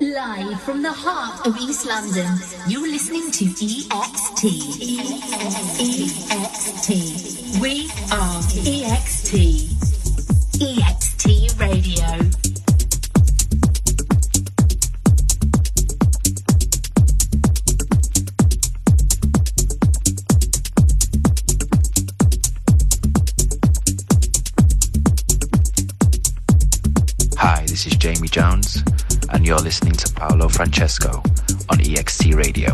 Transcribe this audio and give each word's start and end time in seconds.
Live 0.00 0.62
from 0.62 0.82
the 0.82 0.92
heart 0.92 1.44
of 1.44 1.56
East 1.58 1.84
London, 1.84 2.30
you're 2.68 2.86
listening 2.86 3.32
to 3.32 3.44
EXT. 3.46 4.42
EXT. 6.30 7.60
We 7.60 7.90
are 8.12 8.40
EXT. 8.62 9.66
EXT 10.60 11.58
Radio. 11.58 12.04
Hi, 27.36 27.62
this 27.66 27.86
is 27.86 27.96
Jamie 27.96 28.28
Jones, 28.28 28.82
and 29.30 29.46
you're 29.46 29.58
listening 29.58 29.92
to 29.92 30.12
Paolo 30.12 30.48
Francesco 30.48 31.22
on 31.68 31.78
EXT 31.78 32.34
Radio. 32.34 32.70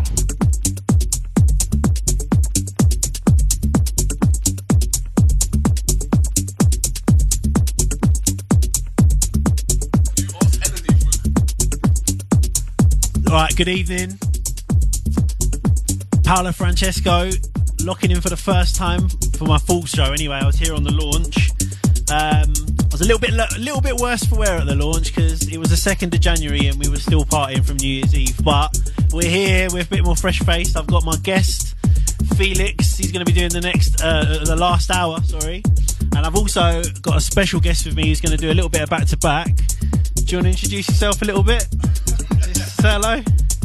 All 13.29 13.41
right, 13.41 13.57
good 13.57 13.69
evening. 13.69 14.19
Paolo 16.25 16.53
Francesco 16.53 17.31
locking 17.83 18.11
in 18.11 18.21
for 18.21 18.29
the 18.29 18.37
first 18.37 18.77
time 18.77 19.09
for 19.39 19.45
my 19.45 19.59
full 19.59 19.85
show. 19.85 20.13
Anyway, 20.13 20.37
I 20.37 20.47
was 20.47 20.57
here 20.57 20.75
on 20.75 20.85
the 20.85 20.93
launch. 20.93 21.51
Um, 22.11 22.64
was 22.95 23.01
a 23.01 23.07
little 23.07 23.19
bit 23.19 23.31
a 23.31 23.59
little 23.59 23.81
bit 23.81 23.97
worse 23.97 24.25
for 24.25 24.37
wear 24.37 24.57
at 24.57 24.67
the 24.67 24.75
launch 24.77 25.13
because 25.13 25.49
it 25.49 25.59
was 25.59 25.69
the 25.69 25.77
second 25.77 26.15
of 26.15 26.21
January 26.21 26.69
and 26.69 26.79
we 26.79 26.89
were 26.89 26.97
still 26.97 27.25
partying 27.25 27.65
from 27.65 27.77
New 27.79 27.89
Year's 27.89 28.15
Eve. 28.15 28.39
But 28.45 28.79
we're 29.13 29.29
here 29.29 29.69
with 29.73 29.89
a 29.89 29.91
bit 29.91 30.05
more 30.05 30.15
fresh 30.15 30.39
face. 30.39 30.77
I've 30.77 30.87
got 30.87 31.05
my 31.05 31.17
guest 31.17 31.75
Felix. 32.37 32.97
He's 32.97 33.11
going 33.11 33.25
to 33.25 33.25
be 33.25 33.37
doing 33.37 33.49
the 33.49 33.61
next 33.61 34.01
uh, 34.01 34.45
the 34.45 34.55
last 34.55 34.93
hour. 34.93 35.21
Sorry, 35.23 35.61
and 36.15 36.25
I've 36.25 36.37
also 36.37 36.85
got 37.03 37.17
a 37.17 37.21
special 37.21 37.59
guest 37.59 37.85
with 37.85 37.97
me 37.97 38.07
who's 38.07 38.21
going 38.21 38.31
to 38.31 38.41
do 38.41 38.53
a 38.53 38.55
little 38.55 38.71
bit 38.71 38.83
of 38.83 38.91
back 38.91 39.07
to 39.07 39.17
back. 39.17 39.49
Do 40.15 40.23
you 40.29 40.37
want 40.37 40.45
to 40.45 40.51
introduce 40.51 40.87
yourself 40.87 41.21
a 41.21 41.25
little 41.25 41.43
bit? 41.43 41.67
Say 42.55 42.93
hello. 42.93 43.23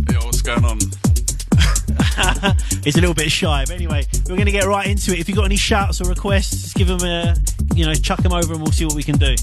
Yeah, 0.09 0.25
what's 0.25 0.41
going 0.41 0.65
on? 0.65 0.79
He's 2.83 2.97
a 2.97 2.99
little 2.99 3.13
bit 3.13 3.31
shy, 3.31 3.63
but 3.67 3.75
anyway, 3.75 4.07
we're 4.25 4.37
going 4.37 4.47
to 4.47 4.51
get 4.51 4.65
right 4.65 4.87
into 4.87 5.13
it. 5.13 5.19
If 5.19 5.29
you've 5.29 5.37
got 5.37 5.45
any 5.45 5.55
shouts 5.55 6.01
or 6.01 6.09
requests, 6.09 6.63
just 6.63 6.75
give 6.75 6.87
them 6.87 7.03
a, 7.03 7.35
you 7.79 7.85
know, 7.85 7.93
chuck 7.93 8.21
them 8.21 8.33
over 8.33 8.51
and 8.51 8.61
we'll 8.61 8.73
see 8.73 8.83
what 8.83 8.93
we 8.93 9.03
can 9.03 9.17
do. 9.17 9.35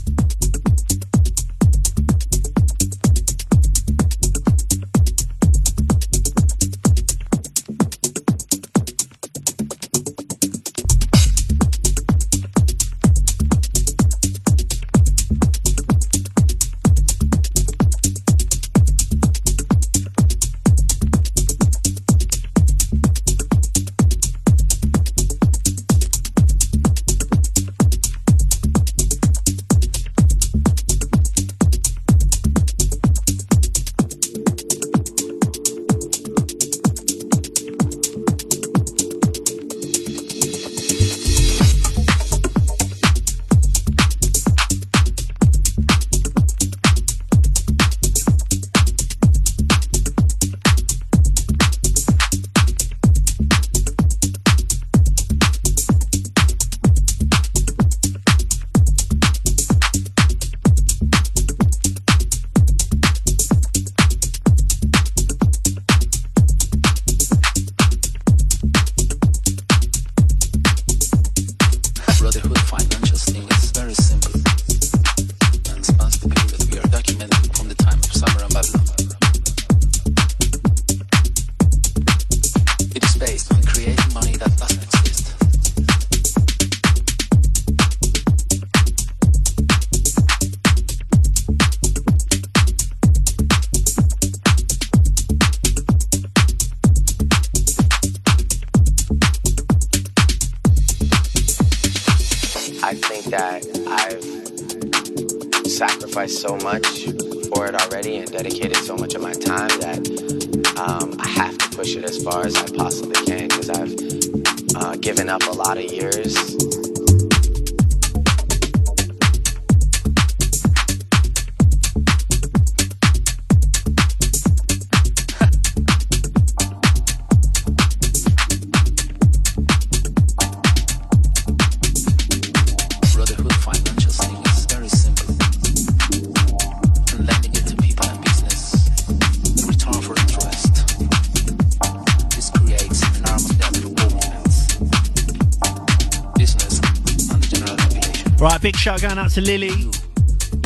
Big 148.67 148.77
shout 148.77 149.01
going 149.01 149.17
out 149.17 149.31
to 149.31 149.41
Lily, 149.41 149.71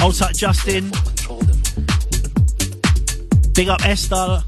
Old 0.02 0.14
Justin, 0.32 0.90
big 3.52 3.68
up 3.68 3.84
Esther. 3.84 4.42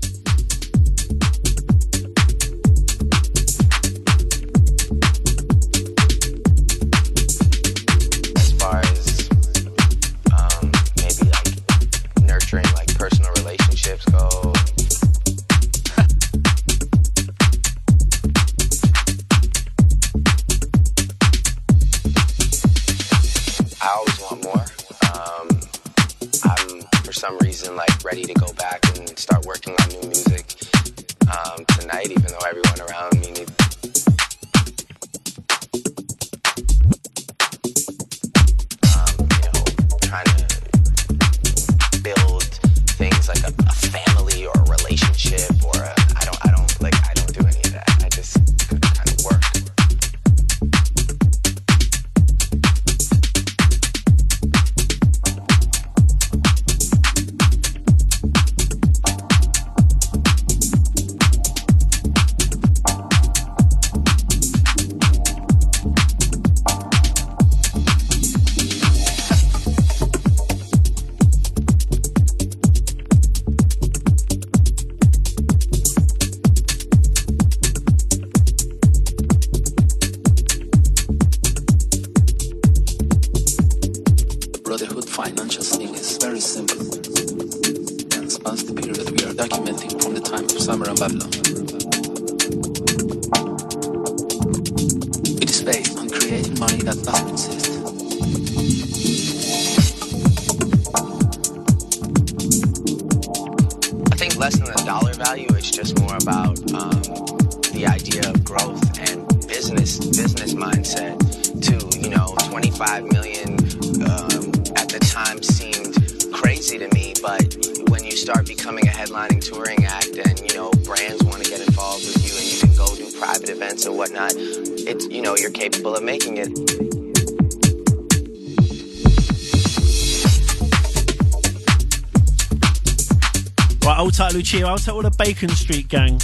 Lucia, 134.42 134.66
I'll 134.66 134.76
tell 134.76 134.96
all 134.96 135.02
the 135.02 135.10
Bacon 135.10 135.50
Street 135.50 135.86
gang. 135.86 136.20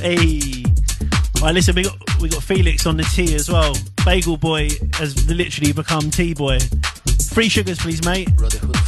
Hey. 0.00 0.64
Right, 1.42 1.52
listen, 1.52 1.74
we 1.74 1.82
got 1.82 1.98
we 2.18 2.30
got 2.30 2.42
Felix 2.42 2.86
on 2.86 2.96
the 2.96 3.02
T 3.02 3.34
as 3.34 3.50
well. 3.50 3.76
Bagel 4.06 4.38
Boy 4.38 4.70
has 4.94 5.28
literally 5.28 5.74
become 5.74 6.10
T 6.10 6.32
Boy. 6.32 6.58
Free 7.34 7.50
sugars, 7.50 7.78
please, 7.78 8.02
mate. 8.06 8.34
Brotherhood 8.36 8.79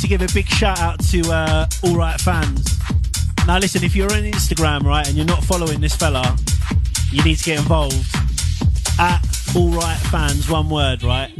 to 0.00 0.08
give 0.08 0.22
a 0.22 0.28
big 0.32 0.46
shout 0.46 0.80
out 0.80 1.00
to 1.06 1.20
uh, 1.30 1.66
All 1.84 1.96
Right 1.96 2.20
fans. 2.20 2.78
Now, 3.46 3.58
listen, 3.58 3.84
if 3.84 3.94
you're 3.94 4.12
on 4.12 4.22
Instagram, 4.22 4.84
right, 4.84 5.06
and 5.06 5.16
you're 5.16 5.26
not 5.26 5.44
following 5.44 5.80
this 5.80 5.94
fella, 5.94 6.36
you 7.10 7.22
need 7.24 7.36
to 7.36 7.44
get 7.44 7.58
involved. 7.58 8.06
At 8.98 9.20
All 9.54 9.70
Right 9.70 9.98
fans, 10.10 10.48
one 10.48 10.70
word, 10.70 11.02
right? 11.02 11.30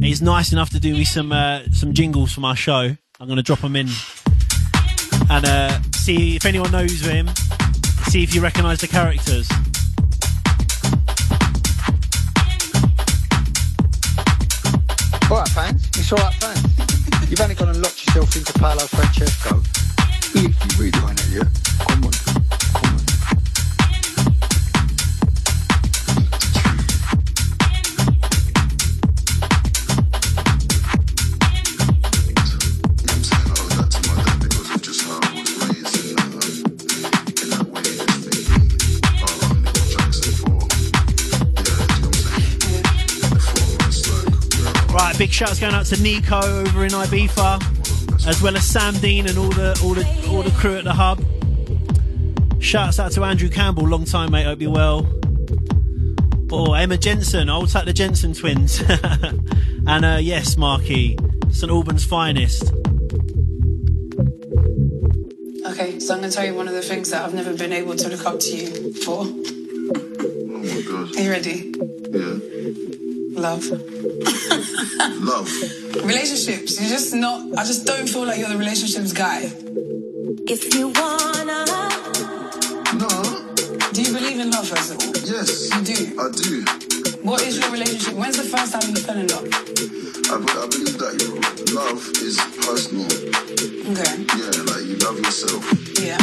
He's 0.00 0.20
nice 0.20 0.52
enough 0.52 0.70
to 0.70 0.80
do 0.80 0.92
me 0.92 1.04
some 1.04 1.32
uh, 1.32 1.62
some 1.72 1.94
jingles 1.94 2.32
for 2.32 2.40
my 2.40 2.54
show. 2.54 2.96
I'm 3.20 3.28
to 3.36 3.42
drop 3.42 3.60
them 3.60 3.76
in 3.76 3.88
and 5.30 5.44
uh, 5.44 5.80
see 5.94 6.36
if 6.36 6.44
anyone 6.44 6.72
knows 6.72 7.00
him. 7.00 7.28
See 8.08 8.22
if 8.22 8.34
you 8.34 8.42
recognise 8.42 8.80
the 8.80 8.88
characters. 8.88 9.48
Fans. 16.16 16.42
It's 16.42 16.42
alright, 16.42 16.58
fans. 16.58 17.30
You've 17.30 17.40
only 17.40 17.54
gone 17.54 17.68
and 17.68 17.82
locked 17.82 18.06
yourself 18.06 18.36
into 18.36 18.52
Paolo 18.54 18.86
Francesco. 18.86 19.62
If 20.34 20.78
you 20.78 20.84
really 20.84 21.00
want 21.02 21.20
it, 21.20 21.28
yeah? 21.30 21.86
Come 21.86 22.04
on. 22.04 22.41
Big 45.32 45.38
shouts 45.38 45.58
going 45.58 45.72
out 45.72 45.86
to 45.86 46.02
Nico 46.02 46.40
over 46.42 46.84
in 46.84 46.90
Ibiza, 46.90 48.26
as 48.26 48.42
well 48.42 48.54
as 48.54 48.66
Sam 48.66 48.92
Dean 48.94 49.26
and 49.26 49.38
all 49.38 49.48
the 49.48 49.80
all 49.82 49.94
the 49.94 50.28
all 50.30 50.42
the 50.42 50.50
crew 50.50 50.76
at 50.76 50.84
the 50.84 50.92
hub. 50.92 51.24
Shouts 52.60 53.00
out 53.00 53.12
to 53.12 53.24
Andrew 53.24 53.48
Campbell, 53.48 53.88
long 53.88 54.04
time 54.04 54.32
mate, 54.32 54.44
hope 54.44 54.60
you're 54.60 54.70
well. 54.70 55.08
Oh, 56.50 56.74
Emma 56.74 56.98
Jensen, 56.98 57.48
I'll 57.48 57.66
take 57.66 57.86
the 57.86 57.94
Jensen 57.94 58.34
twins. 58.34 58.82
and 59.86 60.04
uh, 60.04 60.18
yes, 60.20 60.58
Marky, 60.58 61.16
St 61.50 61.72
Albans 61.72 62.04
finest. 62.04 62.64
Okay, 65.66 65.98
so 65.98 66.12
I'm 66.12 66.20
going 66.20 66.30
to 66.30 66.36
tell 66.36 66.44
you 66.44 66.54
one 66.54 66.68
of 66.68 66.74
the 66.74 66.82
things 66.82 67.08
that 67.10 67.24
I've 67.24 67.32
never 67.32 67.56
been 67.56 67.72
able 67.72 67.96
to 67.96 68.08
look 68.10 68.26
up 68.26 68.38
to 68.38 68.54
you 68.54 68.92
for. 68.92 69.20
Oh 69.20 69.32
my 70.58 70.82
god. 70.82 71.16
Are 71.16 71.22
you 71.22 71.30
ready? 71.30 71.72
Yeah. 72.10 73.40
Love. 73.40 73.91
Love. 74.02 75.48
Relationships. 76.04 76.80
You're 76.80 76.90
just 76.90 77.14
not, 77.14 77.42
I 77.56 77.64
just 77.64 77.86
don't 77.86 78.08
feel 78.08 78.26
like 78.26 78.38
you're 78.38 78.48
the 78.48 78.56
relationships 78.56 79.12
guy. 79.12 79.42
If 80.48 80.74
you 80.74 80.88
wanna, 80.88 81.64
No. 82.98 83.08
Do 83.92 84.02
you 84.02 84.12
believe 84.12 84.40
in 84.40 84.50
love, 84.50 84.66
first 84.68 84.90
of 84.92 84.98
all? 84.98 85.12
Yes. 85.24 85.70
You 85.74 85.82
do? 85.82 86.20
I 86.20 86.30
do. 86.30 86.64
What 87.22 87.42
is 87.42 87.58
your 87.58 87.70
relationship? 87.70 88.14
When's 88.14 88.36
the 88.36 88.44
first 88.44 88.72
time 88.72 88.82
you 88.90 88.96
fell 88.96 89.16
in 89.18 89.28
love? 89.28 89.44
I, 89.44 90.38
be- 90.38 90.50
I 90.50 90.66
believe 90.66 90.98
that 90.98 91.14
your 91.22 91.38
love 91.76 92.00
is 92.18 92.38
personal. 92.66 93.06
Okay. 93.92 94.24
Yeah, 94.34 94.72
like 94.72 94.84
you 94.86 94.96
love 94.98 95.18
yourself, 95.18 95.62
Yeah. 96.00 96.18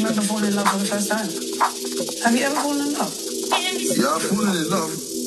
you 0.00 0.08
ever 0.08 0.22
fall 0.22 0.42
in 0.42 0.54
love 0.56 0.66
for 0.68 0.78
the 0.78 0.86
first 0.86 1.10
time? 1.10 1.28
Have 2.24 2.34
you 2.34 2.46
ever 2.46 2.54
fallen 2.54 2.88
in 2.88 2.94
love? 2.94 3.14
Yeah, 3.98 4.14
I've 4.14 4.22
fallen 4.22 4.56
in 4.56 4.70
love. 4.70 5.19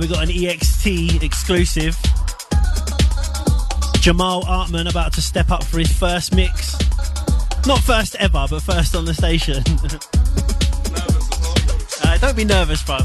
we 0.00 0.08
got 0.08 0.22
an 0.22 0.30
EXT 0.30 1.22
exclusive. 1.22 1.94
Jamal 4.00 4.42
Artman 4.44 4.90
about 4.90 5.12
to 5.12 5.20
step 5.20 5.50
up 5.50 5.62
for 5.62 5.78
his 5.78 5.92
first 5.92 6.34
mix. 6.34 6.74
Not 7.66 7.80
first 7.80 8.16
ever, 8.16 8.46
but 8.48 8.62
first 8.62 8.96
on 8.96 9.04
the 9.04 9.12
station. 9.12 9.56
uh, 12.02 12.16
don't 12.16 12.34
be 12.34 12.44
nervous, 12.44 12.82
bro. 12.82 12.96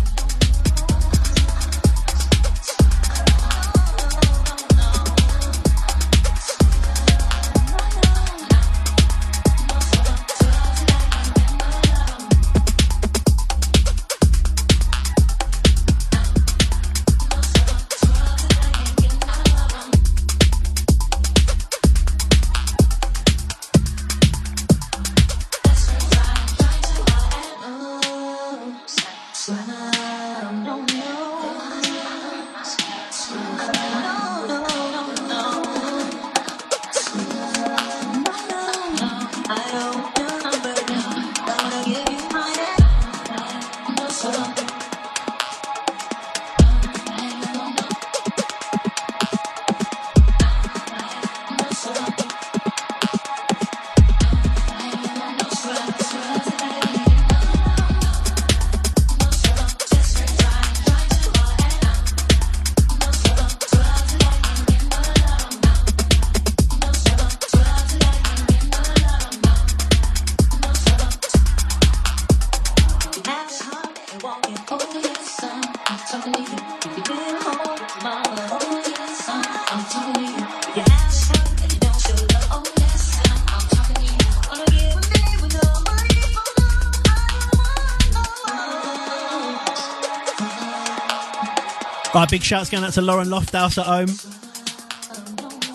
Big 92.36 92.44
shouts 92.44 92.70
going 92.70 92.84
out 92.84 92.92
to 92.92 93.02
Lauren 93.02 93.30
Lofthouse 93.30 93.78
at 93.78 93.86
home. 93.86 94.10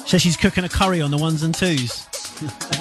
Says 0.07 0.21
she's 0.21 0.37
cooking 0.37 0.63
a 0.63 0.69
curry 0.69 1.01
on 1.01 1.11
the 1.11 1.17
ones 1.17 1.43
and 1.43 1.55
twos. 1.55 2.07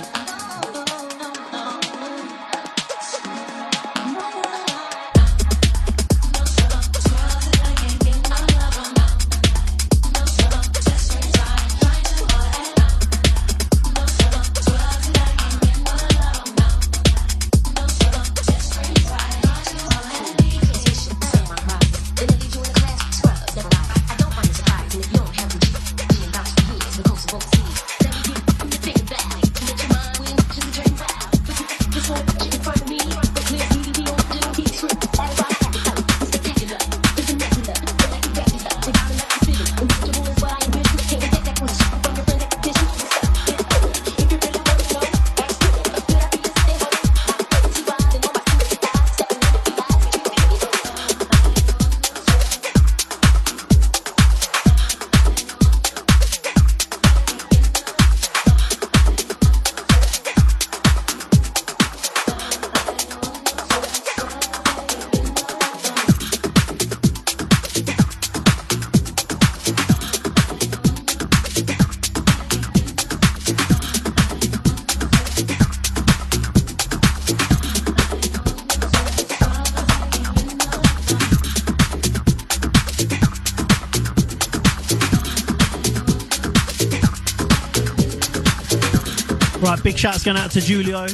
shouts 90.00 90.24
going 90.24 90.38
out 90.38 90.50
to 90.50 90.62
Julio. 90.62 91.07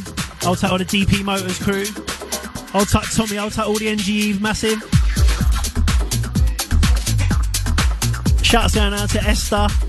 I'll 0.43 0.55
take 0.55 0.71
all 0.71 0.77
the 0.77 0.85
DP 0.85 1.23
Motors 1.23 1.57
crew. 1.57 1.85
I'll 2.71 2.85
take 2.85 3.09
Tommy, 3.15 3.39
I'll 3.39 3.49
take 3.49 3.65
all 3.65 3.73
the 3.73 3.87
NGE 3.87 4.39
massive. 4.39 4.77
Shouts 8.43 8.75
going 8.75 8.93
out 8.93 9.09
to 9.09 9.23
Esther. 9.23 9.84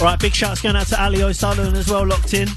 Right, 0.00 0.16
big 0.18 0.32
shouts 0.32 0.62
going 0.62 0.76
out 0.76 0.86
to 0.88 1.02
Ali 1.02 1.22
O'Sullivan 1.22 1.74
as 1.74 1.90
well, 1.90 2.06
locked 2.06 2.32
in. 2.32 2.48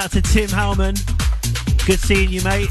Out 0.00 0.12
to 0.12 0.22
Tim 0.22 0.48
Howman. 0.48 0.96
Good 1.86 2.00
seeing 2.00 2.30
you, 2.30 2.42
mate. 2.42 2.70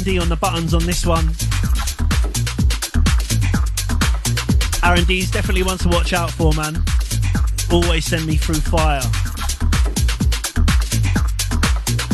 R&D 0.00 0.18
on 0.18 0.30
the 0.30 0.36
buttons 0.36 0.72
on 0.72 0.82
this 0.86 1.04
one. 1.04 1.26
R&D's 4.82 5.30
definitely 5.30 5.62
one 5.62 5.76
to 5.76 5.88
watch 5.88 6.14
out 6.14 6.30
for, 6.30 6.54
man. 6.54 6.82
Always 7.70 8.06
send 8.06 8.24
me 8.24 8.36
through 8.36 8.60
fire. 8.60 9.02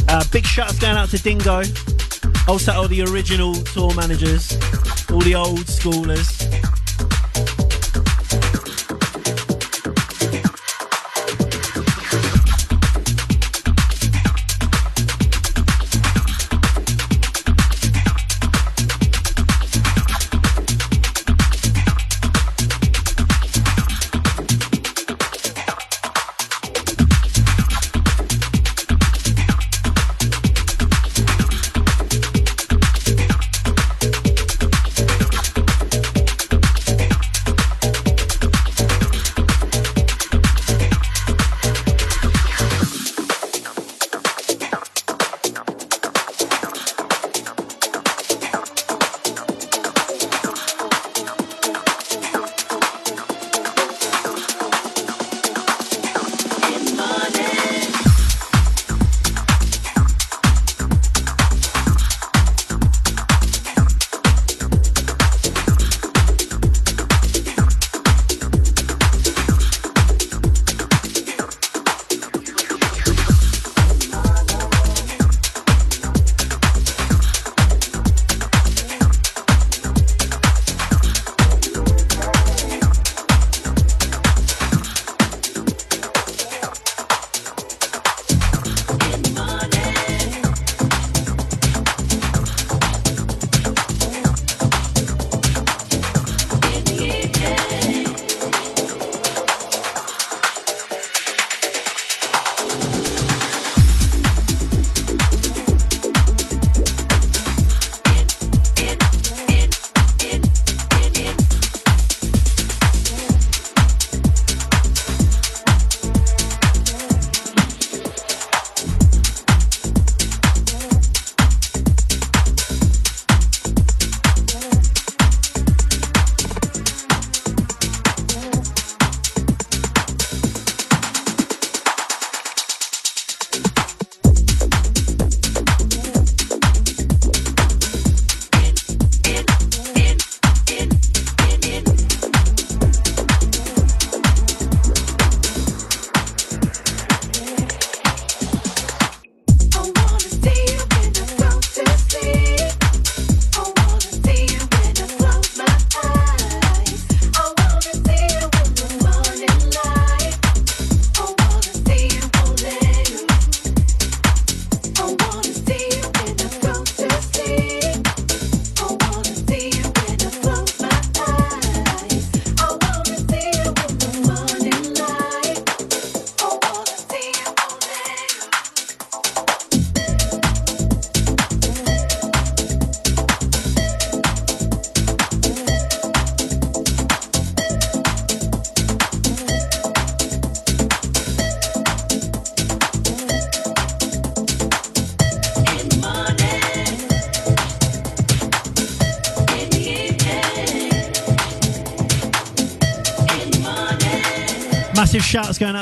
Uh, 0.08 0.24
big 0.32 0.44
shout 0.44 0.74
going 0.80 0.96
out 0.96 1.10
to 1.10 1.18
Dingo. 1.18 1.62
I'll 2.48 2.58
all 2.70 2.88
the 2.88 3.02
original 3.08 3.54
tour 3.54 3.94
managers, 3.94 4.52
all 5.12 5.20
the 5.20 5.36
old 5.36 5.66
schoolers. 5.66 6.35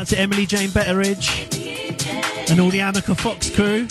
Out 0.04 0.08
to 0.08 0.18
Emily 0.18 0.44
Jane 0.44 0.68
Betteridge 0.68 2.50
and 2.50 2.60
all 2.60 2.68
the 2.68 2.80
Amica 2.80 3.14
Fox 3.14 3.48
crew. 3.48 3.86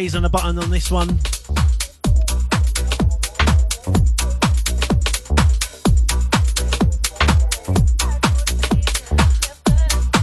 Tight 0.00 0.14
on 0.14 0.22
the 0.22 0.28
button 0.30 0.58
on 0.58 0.70
this 0.70 0.90
one. 0.90 1.08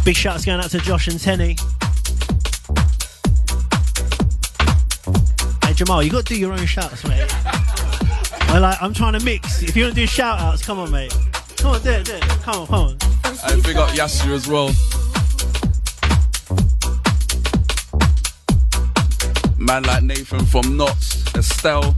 Big 0.04 0.16
shouts 0.16 0.46
going 0.46 0.60
out 0.60 0.72
to 0.72 0.80
Josh 0.80 1.08
and 1.10 1.20
Tenny. 1.20 1.56
Hey 5.63 5.74
Jamal, 5.74 6.02
you 6.02 6.10
got 6.10 6.26
to 6.26 6.34
do 6.34 6.40
your 6.40 6.54
own 6.54 6.66
shouts, 6.66 7.04
mate. 7.08 7.28
I 8.50 8.58
like, 8.60 8.82
I'm 8.82 8.94
trying 8.94 9.13
to 9.13 9.24
mix. 9.24 9.62
If 9.62 9.76
you 9.76 9.84
want 9.84 9.96
to 9.96 10.02
do 10.02 10.08
shout 10.08 10.40
outs, 10.40 10.66
come 10.66 10.80
on, 10.80 10.90
mate. 10.90 11.16
Come 11.58 11.76
on, 11.76 11.82
do 11.84 11.92
it, 11.92 12.06
do 12.06 12.13
it. 12.13 12.22
Come 12.22 12.62
on, 12.62 12.68
come 12.68 12.76
on. 12.76 12.98
I 13.44 13.56
big 13.63 13.76
up 13.76 13.90
Yasu 13.90 14.32
as 14.32 14.48
well. 14.48 14.72
Man 19.67 19.84
like 19.84 20.01
Nathan 20.03 20.45
from 20.45 20.77
Knots, 20.77 21.25
Estelle, 21.36 21.93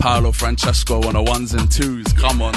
Paolo 0.00 0.32
Francesco 0.32 1.00
on 1.06 1.14
the 1.14 1.22
ones 1.22 1.54
and 1.54 1.70
twos. 1.70 2.12
Come 2.14 2.42
on. 2.42 2.52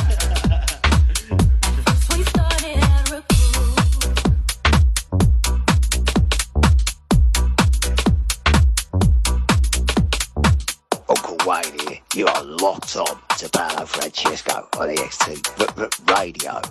Uncle 11.10 11.38
Wayne 11.46 11.80
here. 11.88 12.00
You 12.16 12.28
are 12.28 12.44
locked 12.44 12.96
on 12.96 13.20
to 13.38 13.50
Paolo 13.50 13.86
Francesco 13.86 14.68
on 14.78 14.90
EXT 14.90 15.78
R- 15.78 15.84
R- 15.84 16.16
Radio. 16.18 16.62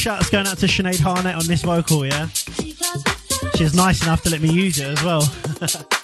shouts 0.00 0.30
going 0.30 0.46
out 0.46 0.56
to 0.56 0.64
Sinead 0.64 0.96
Harnett 0.96 1.36
on 1.36 1.44
this 1.44 1.60
vocal, 1.60 2.06
yeah? 2.06 2.28
She's 3.54 3.74
nice 3.74 4.02
enough 4.02 4.22
to 4.22 4.30
let 4.30 4.40
me 4.40 4.50
use 4.50 4.78
it 4.78 4.88
as 4.88 5.02
well. 5.04 5.20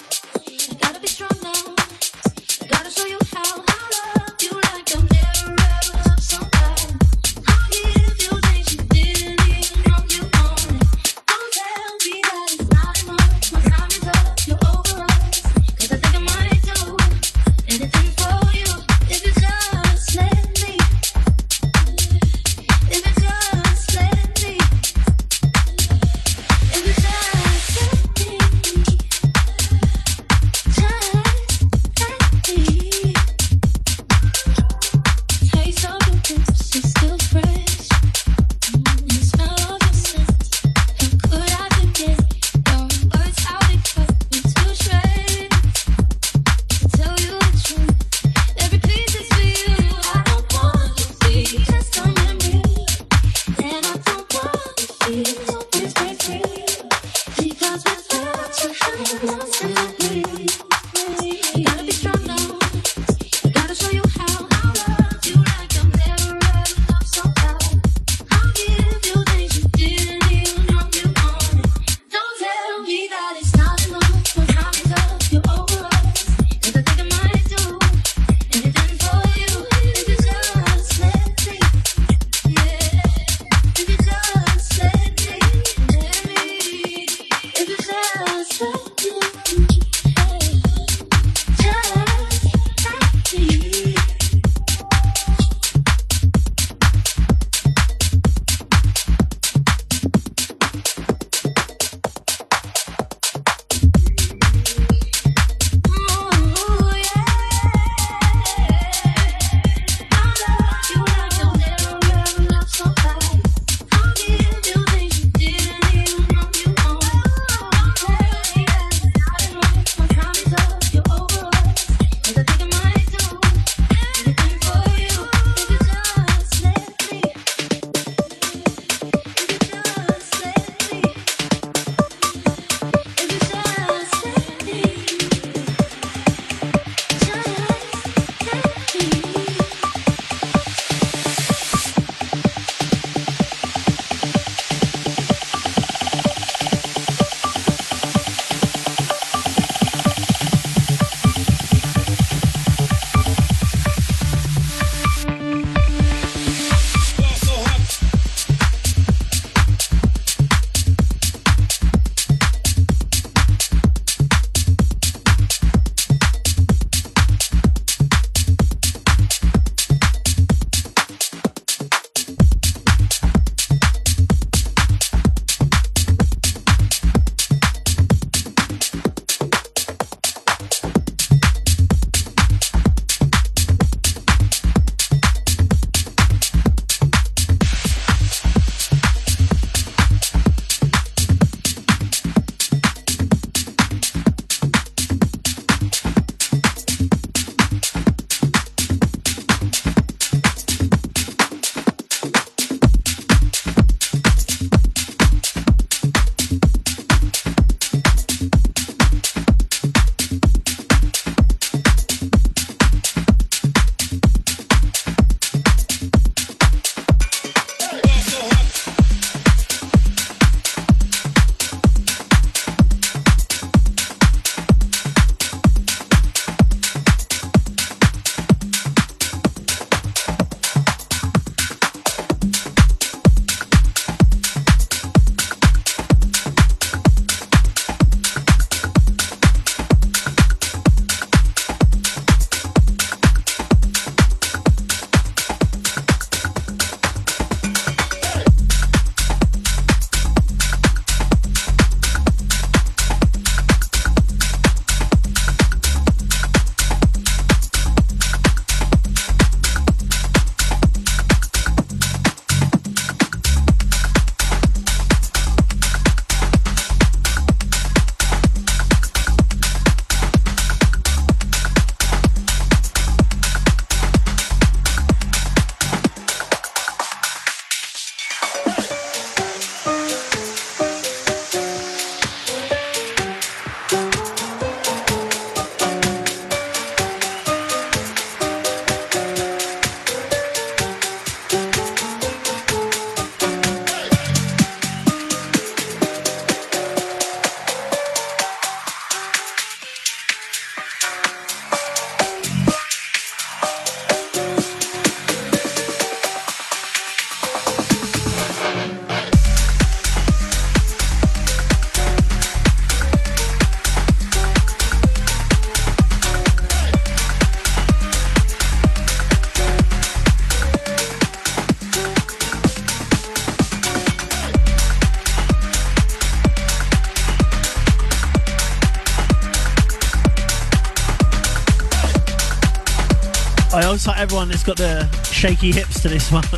Also 334.06 334.20
everyone 334.20 334.48
that's 334.48 334.62
got 334.62 334.76
the 334.76 335.04
shaky 335.24 335.72
hips 335.72 336.00
to 336.00 336.08
this 336.08 336.30
one. 336.30 336.44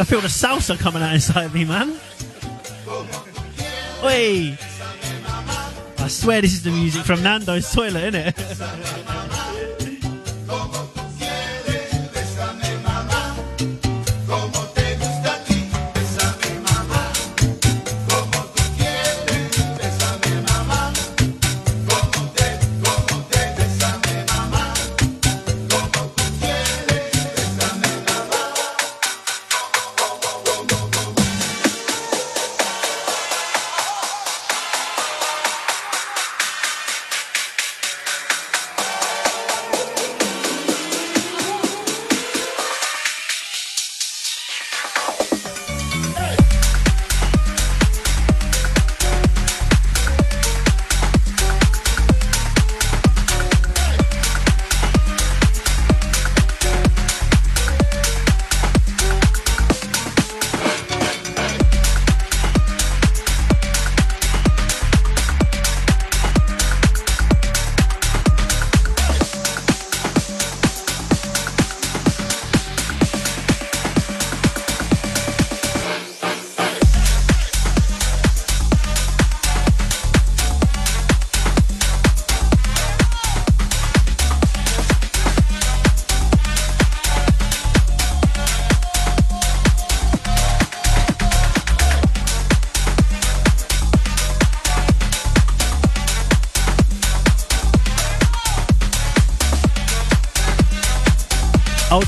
I 0.00 0.04
feel 0.04 0.22
the 0.22 0.28
salsa 0.28 0.78
coming 0.78 1.02
out 1.02 1.12
inside 1.12 1.52
me, 1.52 1.66
man. 1.66 1.98
Oi! 4.02 4.56
I 5.98 6.08
swear 6.08 6.40
this 6.40 6.54
is 6.54 6.62
the 6.62 6.70
music 6.70 7.04
from 7.04 7.22
Nando's 7.22 7.70
toilet, 7.70 8.14
isn't 8.14 8.28
it? 8.28 9.10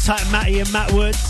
Tight 0.06 0.30
Matty 0.30 0.60
and 0.60 0.72
Matt 0.72 0.92
Woods. 0.92 1.25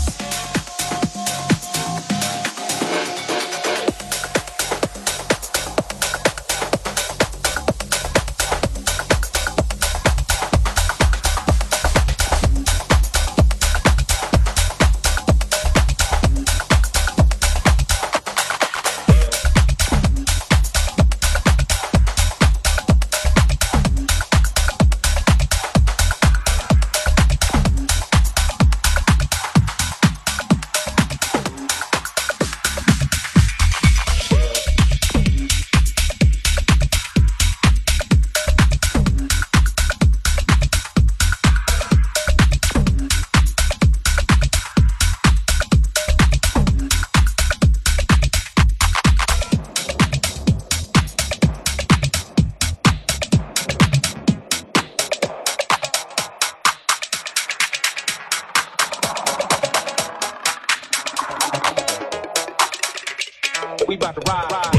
We 63.87 63.95
about 63.95 64.15
to 64.15 64.21
ride. 64.29 64.76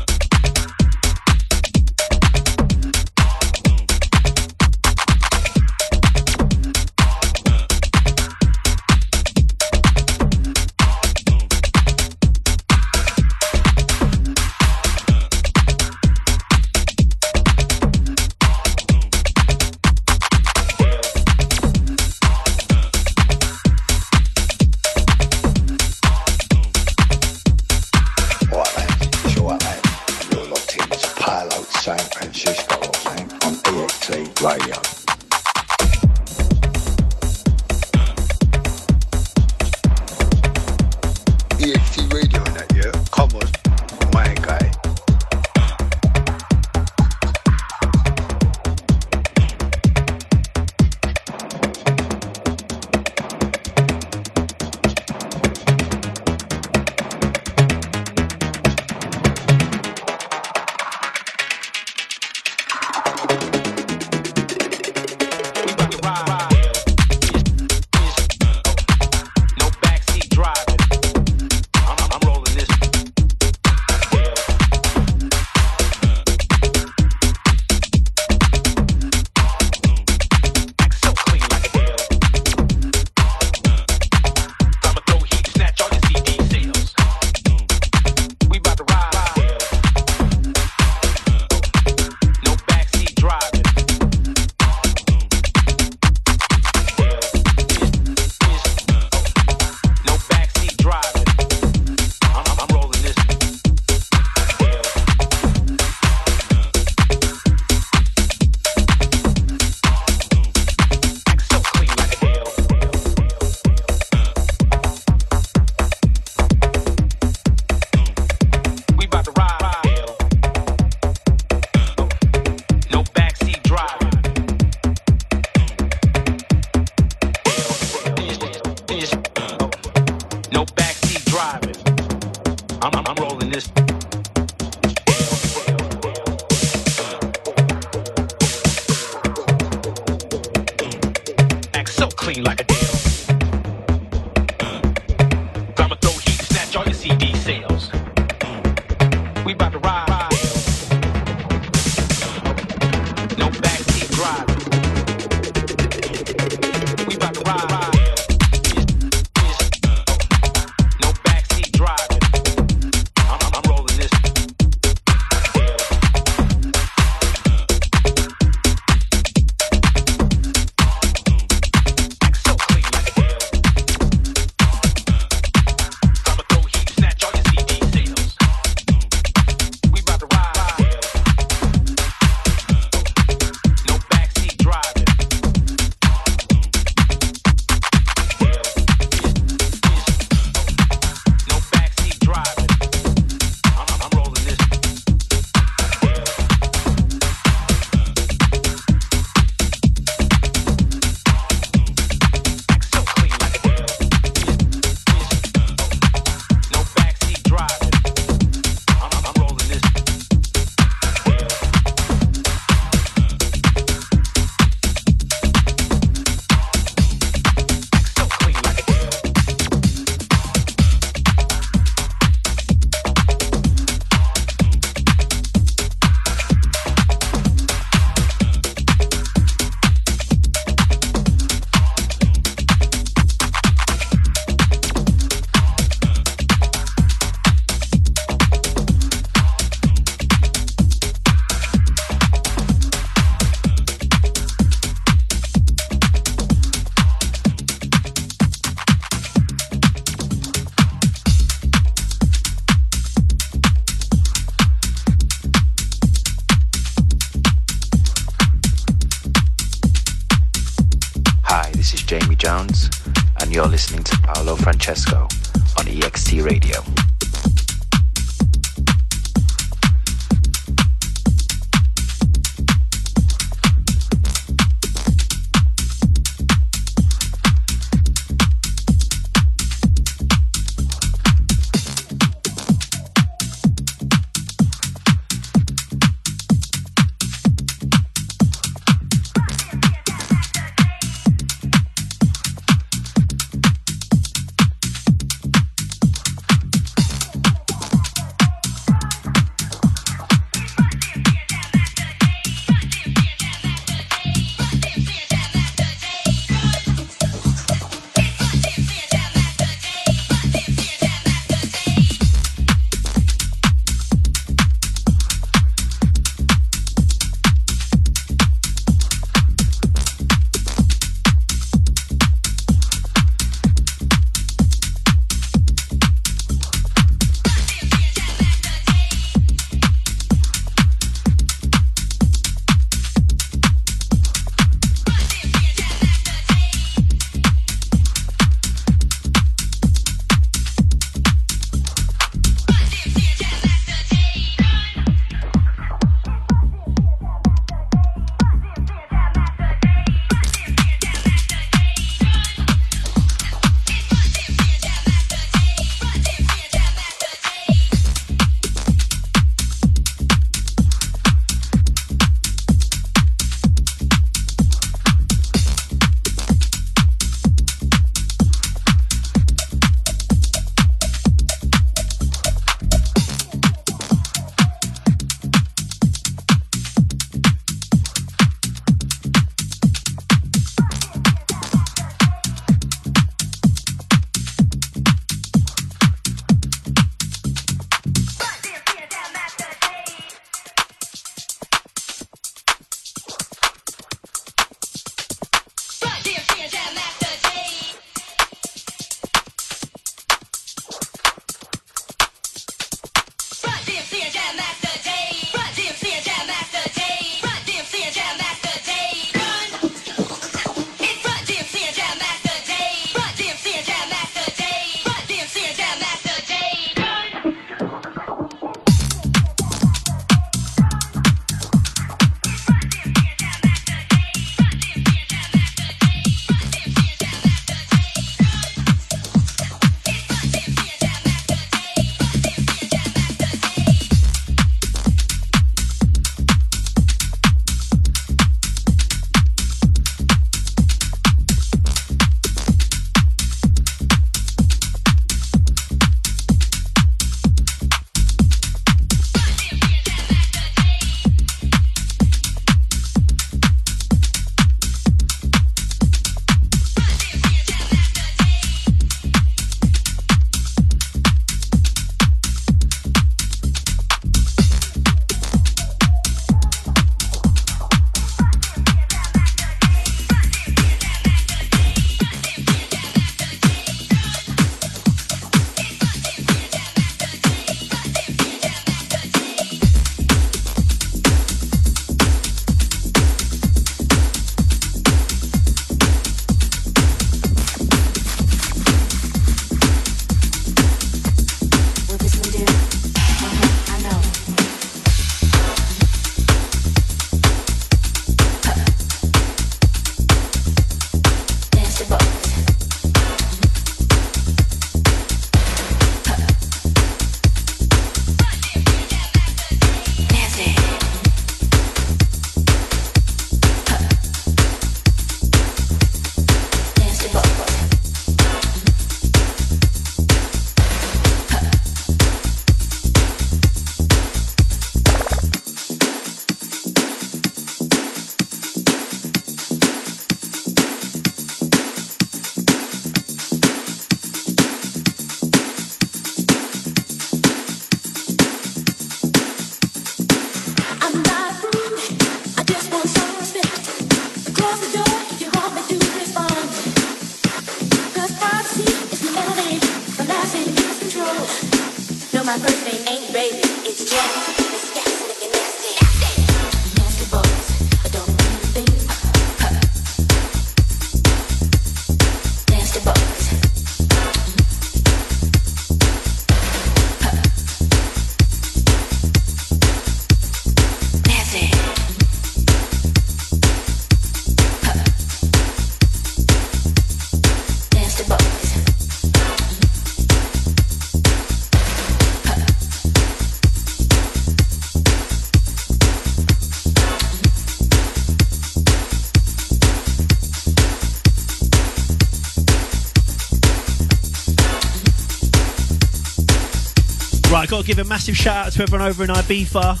Got 597.76 597.82
to 597.82 597.94
give 597.94 597.98
a 597.98 598.08
massive 598.08 598.34
shout 598.34 598.68
out 598.68 598.72
to 598.72 598.82
everyone 598.82 599.06
over 599.06 599.22
in 599.22 599.28
Ibiza. 599.28 600.00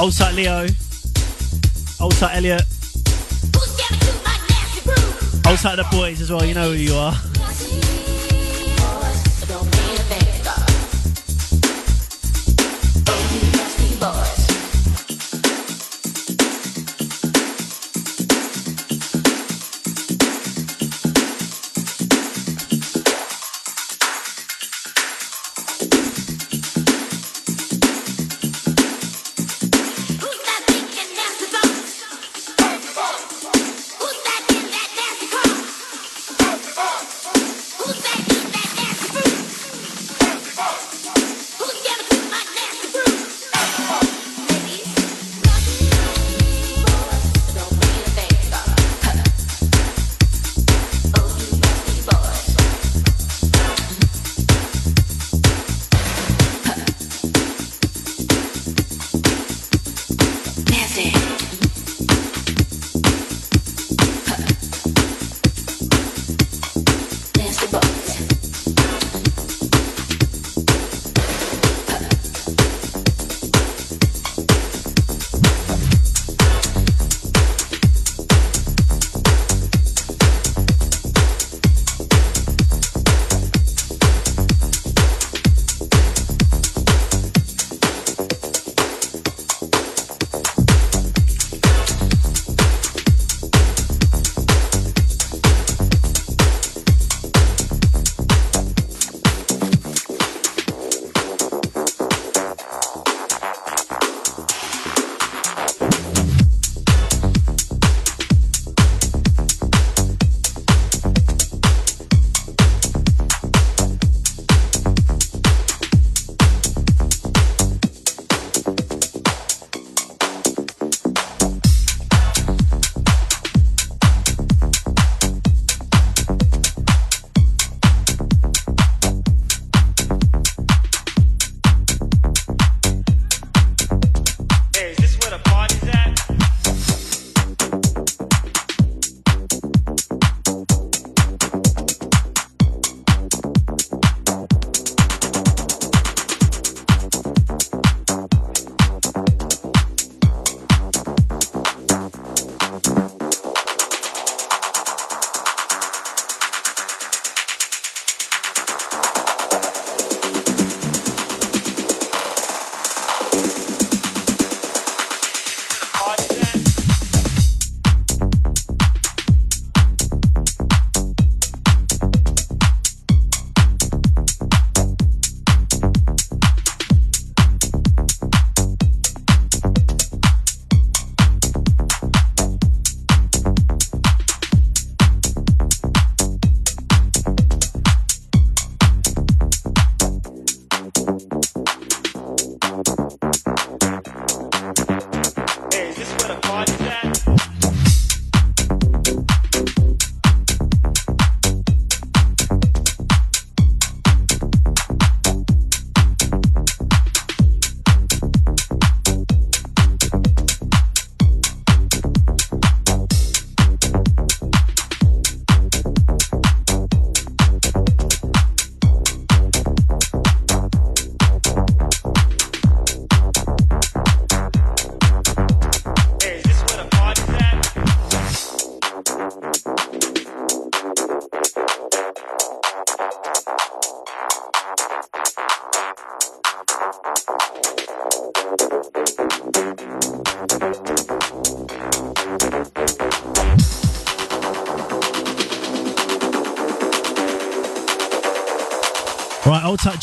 Old 0.00 0.14
site 0.14 0.34
Leo. 0.34 0.66
Old 2.00 2.14
site 2.14 2.36
Elliot. 2.36 2.62
Old 5.46 5.58
site 5.58 5.76
the 5.76 5.86
boys 5.90 6.22
as 6.22 6.30
well, 6.30 6.46
you 6.46 6.54
know 6.54 6.70
who 6.70 6.76
you 6.76 6.94
are. 6.94 7.12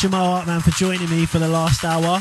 Jamal 0.04 0.32
Hartman 0.32 0.60
for 0.60 0.70
joining 0.72 1.08
me 1.08 1.24
for 1.24 1.38
the 1.38 1.48
last 1.48 1.82
hour. 1.82 2.18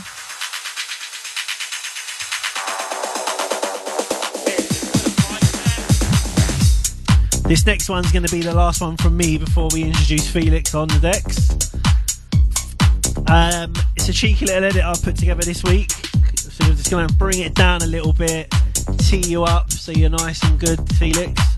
This 7.45 7.65
next 7.65 7.89
one's 7.89 8.09
going 8.13 8.25
to 8.25 8.33
be 8.33 8.41
the 8.41 8.53
last 8.53 8.79
one 8.79 8.95
from 8.95 9.17
me 9.17 9.37
before 9.37 9.67
we 9.73 9.83
introduce 9.83 10.25
Felix 10.29 10.73
on 10.73 10.87
the 10.87 10.99
decks. 10.99 11.73
Um, 13.27 13.73
it's 13.97 14.07
a 14.07 14.13
cheeky 14.13 14.45
little 14.45 14.63
edit 14.63 14.81
I've 14.81 15.03
put 15.03 15.17
together 15.17 15.41
this 15.41 15.61
week. 15.65 15.91
So 15.91 16.65
we're 16.65 16.75
just 16.75 16.89
going 16.89 17.09
to 17.09 17.13
bring 17.15 17.39
it 17.39 17.53
down 17.53 17.81
a 17.81 17.87
little 17.87 18.13
bit, 18.13 18.49
tee 18.99 19.27
you 19.27 19.43
up 19.43 19.69
so 19.71 19.91
you're 19.91 20.09
nice 20.09 20.41
and 20.43 20.57
good, 20.57 20.79
Felix. 20.93 21.52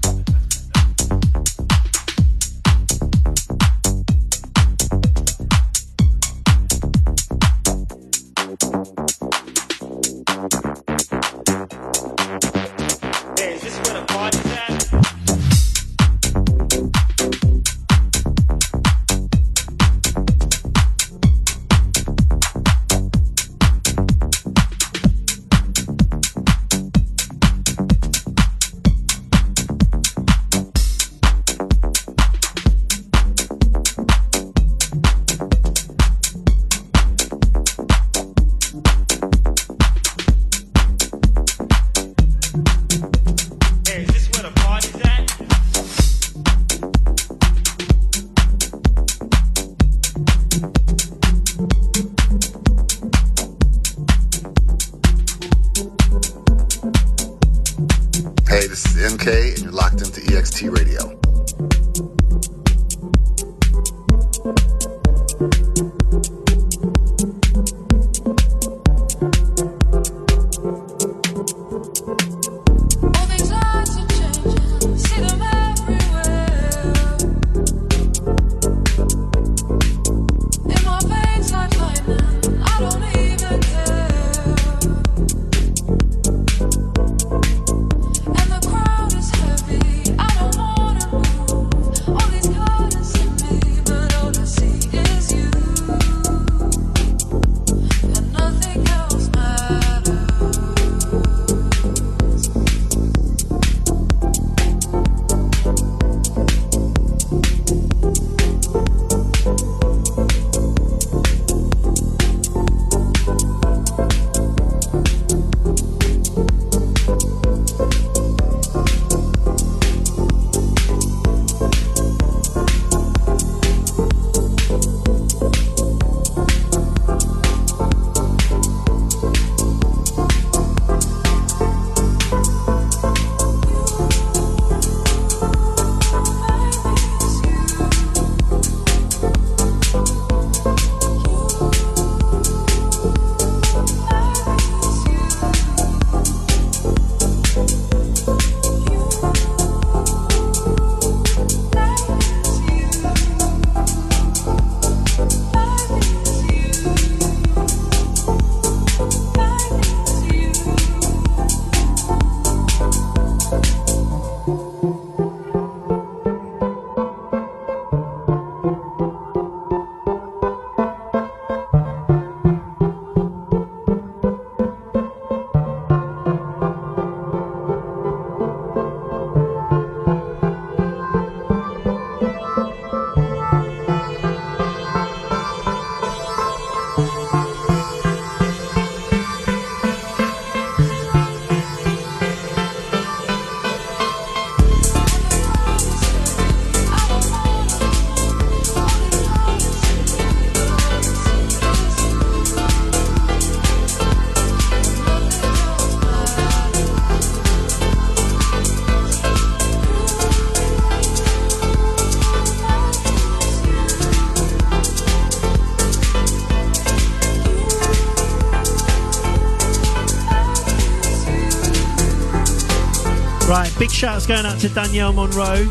Big 223.78 223.92
shouts 223.92 224.26
going 224.26 224.46
out 224.46 224.60
to 224.60 224.70
Danielle 224.70 225.14
Monroe. 225.14 225.66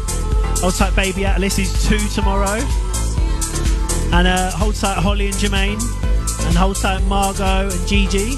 Hold 0.61 0.75
tight, 0.75 0.95
baby 0.97 1.25
Atlas 1.25 1.59
is 1.59 1.89
two 1.89 1.99
tomorrow. 2.09 2.61
And 4.13 4.27
uh, 4.29 4.51
hold 4.53 4.75
tight, 4.75 4.99
Holly 4.99 5.27
and 5.27 5.35
Jermaine. 5.35 5.81
And 6.47 6.57
hold 6.57 6.77
tight, 6.77 7.03
Margot 7.05 7.71
and 7.71 7.89
Gigi. 7.89 8.37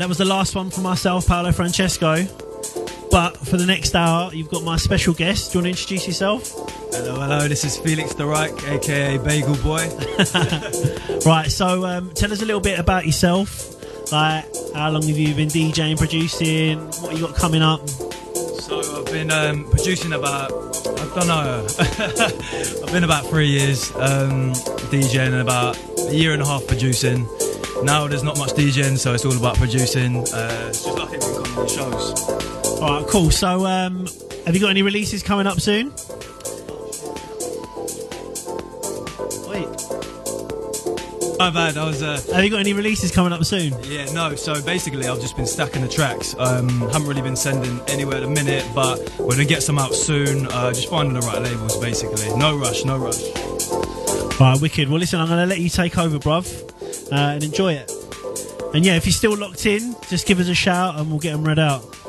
That 0.00 0.08
was 0.08 0.16
the 0.16 0.24
last 0.24 0.54
one 0.54 0.70
for 0.70 0.80
myself, 0.80 1.26
Paolo 1.26 1.52
Francesco. 1.52 2.24
But 3.10 3.36
for 3.36 3.58
the 3.58 3.66
next 3.66 3.94
hour, 3.94 4.32
you've 4.32 4.48
got 4.48 4.62
my 4.64 4.78
special 4.78 5.12
guest. 5.12 5.52
Do 5.52 5.58
you 5.58 5.62
want 5.62 5.76
to 5.76 5.78
introduce 5.78 6.06
yourself? 6.06 6.54
Hello, 6.94 7.20
hello. 7.20 7.46
This 7.46 7.64
is 7.64 7.76
Felix 7.76 8.14
De 8.14 8.22
Rijk, 8.22 8.66
aka 8.66 9.18
Bagel 9.18 9.56
Boy. 9.56 9.86
Right, 11.26 11.50
so 11.50 11.84
um, 11.84 12.10
tell 12.14 12.32
us 12.32 12.40
a 12.40 12.46
little 12.46 12.62
bit 12.62 12.78
about 12.78 13.04
yourself. 13.04 13.74
Like, 14.10 14.46
how 14.74 14.88
long 14.88 15.02
have 15.02 15.18
you 15.18 15.34
been 15.34 15.50
DJing, 15.50 15.98
producing? 15.98 16.78
What 17.02 17.14
you 17.14 17.26
got 17.26 17.36
coming 17.36 17.60
up? 17.60 17.86
So 17.86 18.80
I've 18.80 19.04
been 19.04 19.30
um, 19.30 19.68
producing 19.68 20.14
about 20.14 20.50
I 20.86 21.14
don't 21.14 21.28
know. 21.28 21.66
I've 22.86 22.92
been 22.92 23.04
about 23.04 23.26
three 23.26 23.48
years 23.48 23.90
um, 23.96 24.54
DJing 24.88 25.32
and 25.32 25.42
about 25.42 25.78
a 26.08 26.14
year 26.14 26.32
and 26.32 26.40
a 26.40 26.46
half 26.46 26.66
producing. 26.66 27.28
Now 27.82 28.06
there's 28.06 28.22
not 28.22 28.38
much 28.38 28.50
DJing, 28.50 28.98
so 28.98 29.14
it's 29.14 29.24
all 29.24 29.36
about 29.36 29.56
producing. 29.56 30.16
Uh, 30.16 30.66
it's 30.68 30.84
just 30.84 30.98
like 30.98 31.12
everything 31.14 31.44
coming 31.44 31.60
in 31.62 31.68
shows. 31.68 32.28
All 32.80 33.00
right, 33.00 33.06
cool. 33.08 33.30
So, 33.30 33.66
um, 33.66 34.06
have 34.46 34.54
you 34.54 34.60
got 34.60 34.70
any 34.70 34.82
releases 34.82 35.22
coming 35.22 35.46
up 35.46 35.60
soon? 35.60 35.92
Wait, 39.48 39.68
My 41.38 41.50
bad. 41.50 41.78
I 41.78 41.86
was. 41.86 42.02
Uh, 42.02 42.20
have 42.34 42.44
you 42.44 42.50
got 42.50 42.60
any 42.60 42.74
releases 42.74 43.10
coming 43.10 43.32
up 43.32 43.44
soon? 43.44 43.74
Yeah, 43.84 44.12
no. 44.12 44.34
So 44.34 44.60
basically, 44.62 45.06
I've 45.08 45.20
just 45.20 45.36
been 45.36 45.46
stacking 45.46 45.80
the 45.82 45.88
tracks. 45.88 46.34
Um, 46.38 46.68
haven't 46.90 47.06
really 47.08 47.22
been 47.22 47.36
sending 47.36 47.80
anywhere 47.88 48.16
at 48.16 48.20
the 48.22 48.28
minute, 48.28 48.66
but 48.74 48.98
we're 49.18 49.30
gonna 49.30 49.44
get 49.46 49.62
some 49.62 49.78
out 49.78 49.94
soon. 49.94 50.46
Uh, 50.48 50.72
just 50.72 50.90
finding 50.90 51.14
the 51.14 51.20
right 51.20 51.40
labels, 51.42 51.78
basically. 51.78 52.28
No 52.36 52.56
rush, 52.58 52.84
no 52.84 52.98
rush. 52.98 53.22
All 54.40 54.46
right, 54.52 54.60
wicked. 54.60 54.88
Well, 54.88 54.98
listen, 54.98 55.20
I'm 55.20 55.26
going 55.28 55.38
to 55.40 55.44
let 55.46 55.58
you 55.60 55.68
take 55.68 55.98
over, 55.98 56.18
bruv, 56.18 56.69
uh, 57.12 57.34
and 57.34 57.44
enjoy 57.44 57.74
it. 57.74 57.90
And 58.74 58.84
yeah, 58.84 58.96
if 58.96 59.04
you're 59.04 59.12
still 59.12 59.36
locked 59.36 59.66
in, 59.66 59.96
just 60.08 60.26
give 60.26 60.38
us 60.38 60.48
a 60.48 60.54
shout 60.54 60.98
and 60.98 61.10
we'll 61.10 61.18
get 61.18 61.32
them 61.32 61.44
read 61.44 61.58
out. 61.58 61.99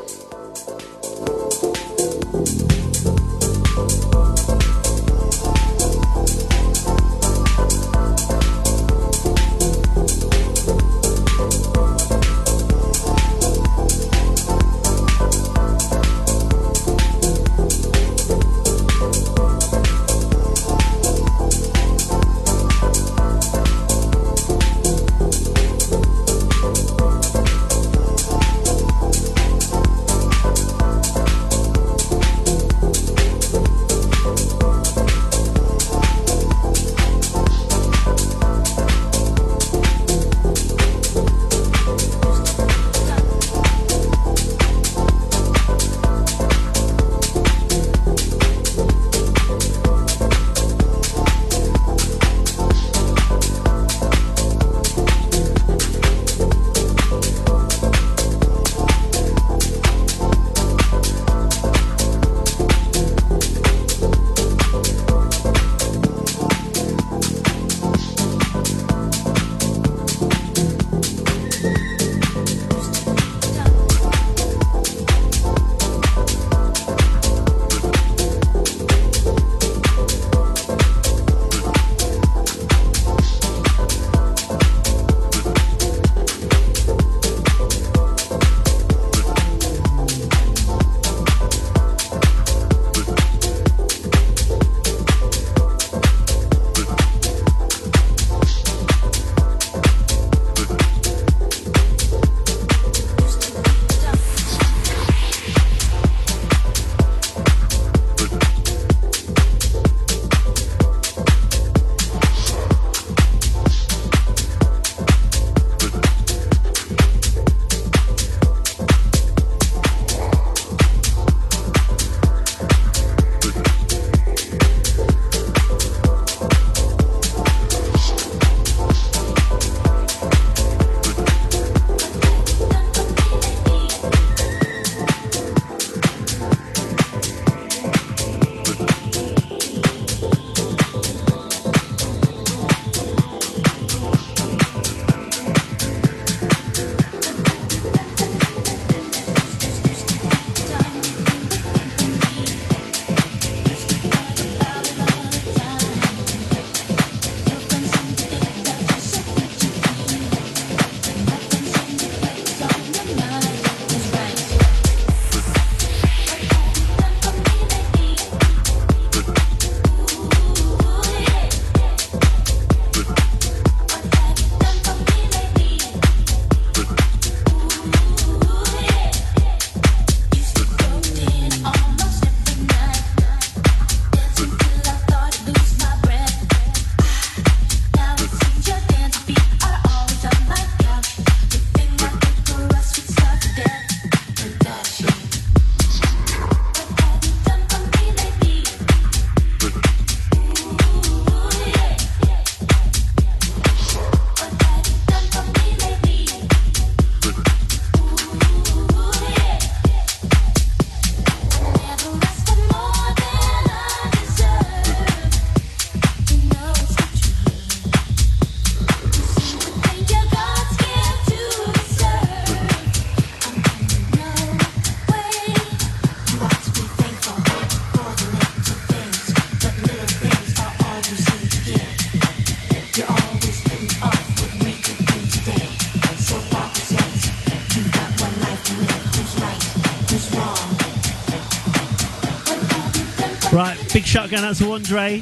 Going 244.32 244.45
out 244.45 244.55
to 244.55 244.71
Andre. 244.71 245.21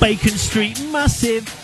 Bacon 0.00 0.38
Street, 0.38 0.80
massive. 0.90 1.55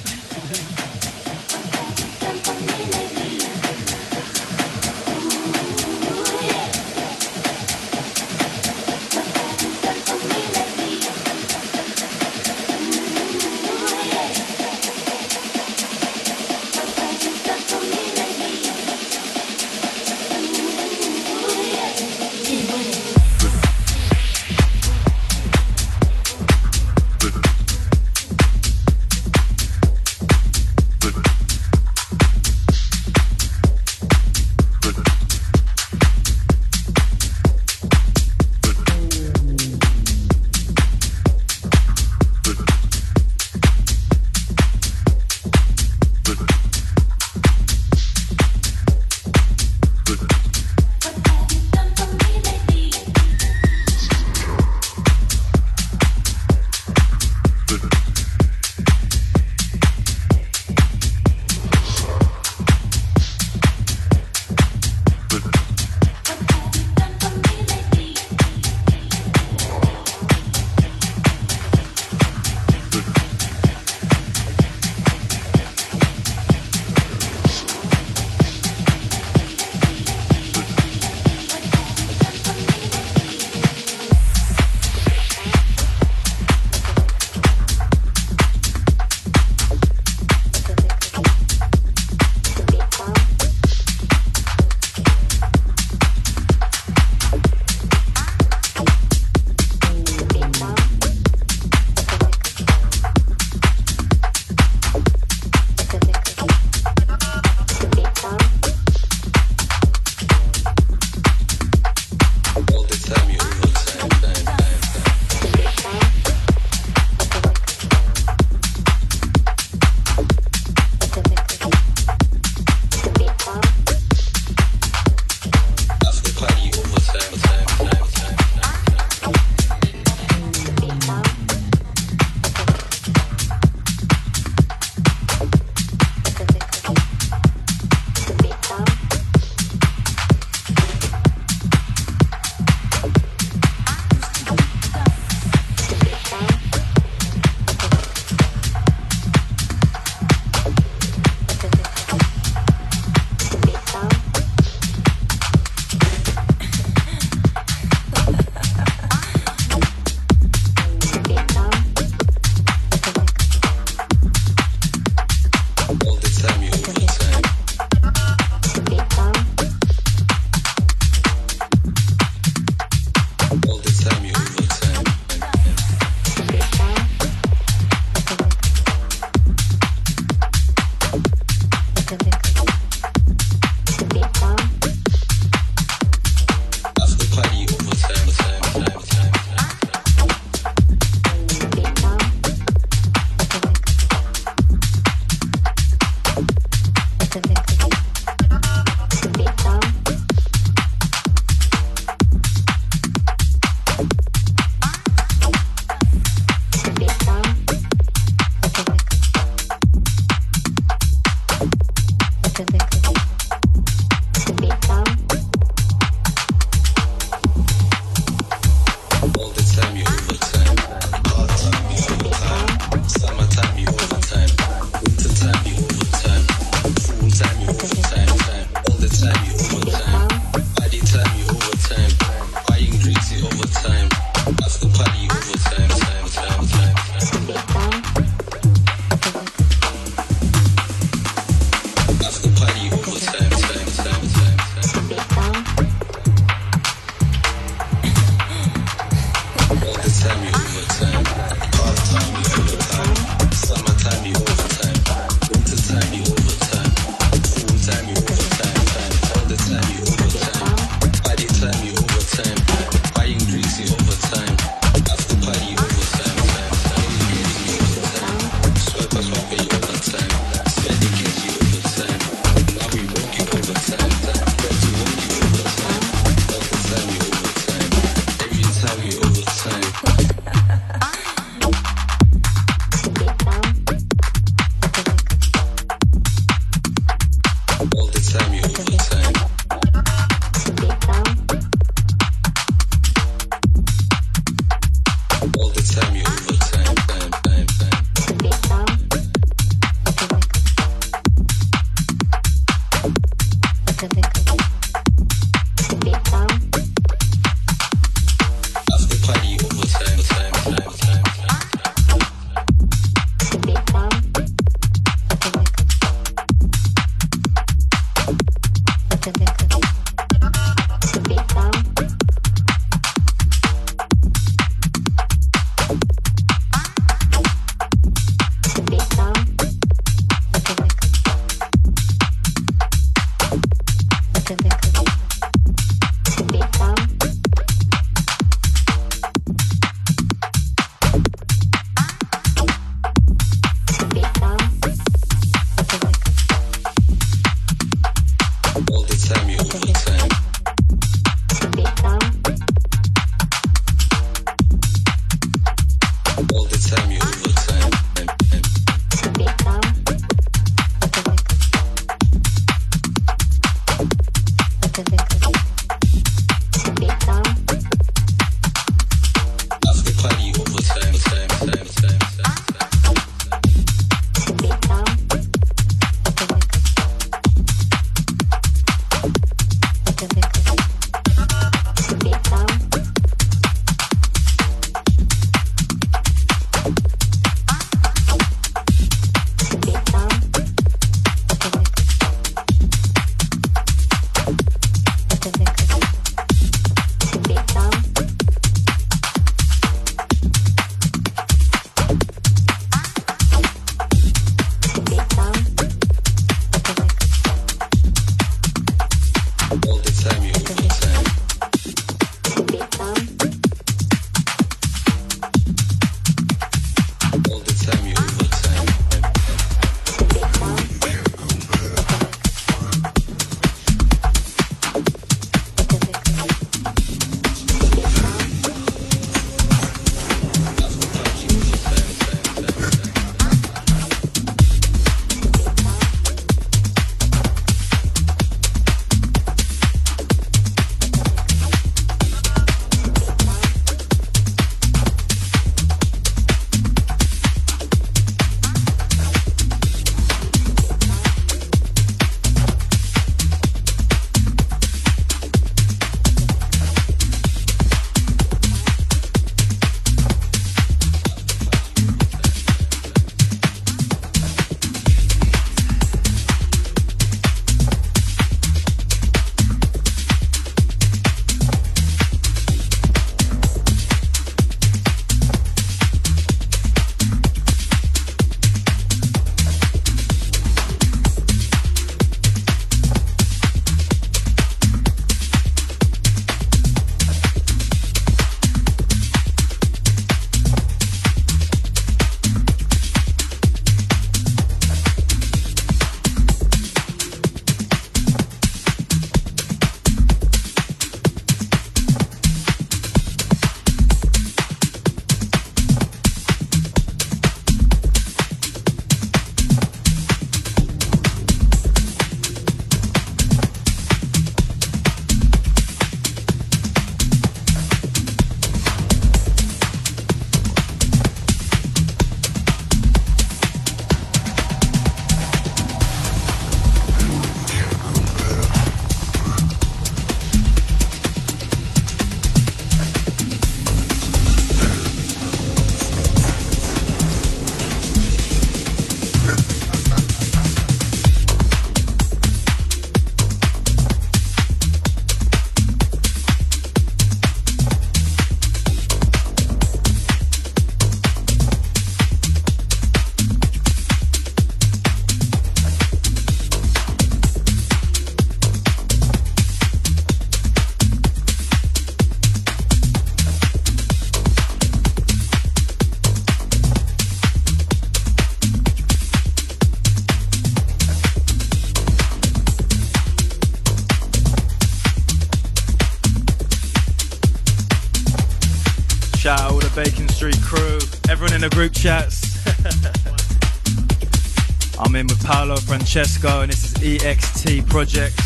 Francesco, 586.12 586.60
and 586.60 586.70
this 586.70 586.84
is 586.84 586.92
EXT 587.22 587.88
Projects. 587.88 588.41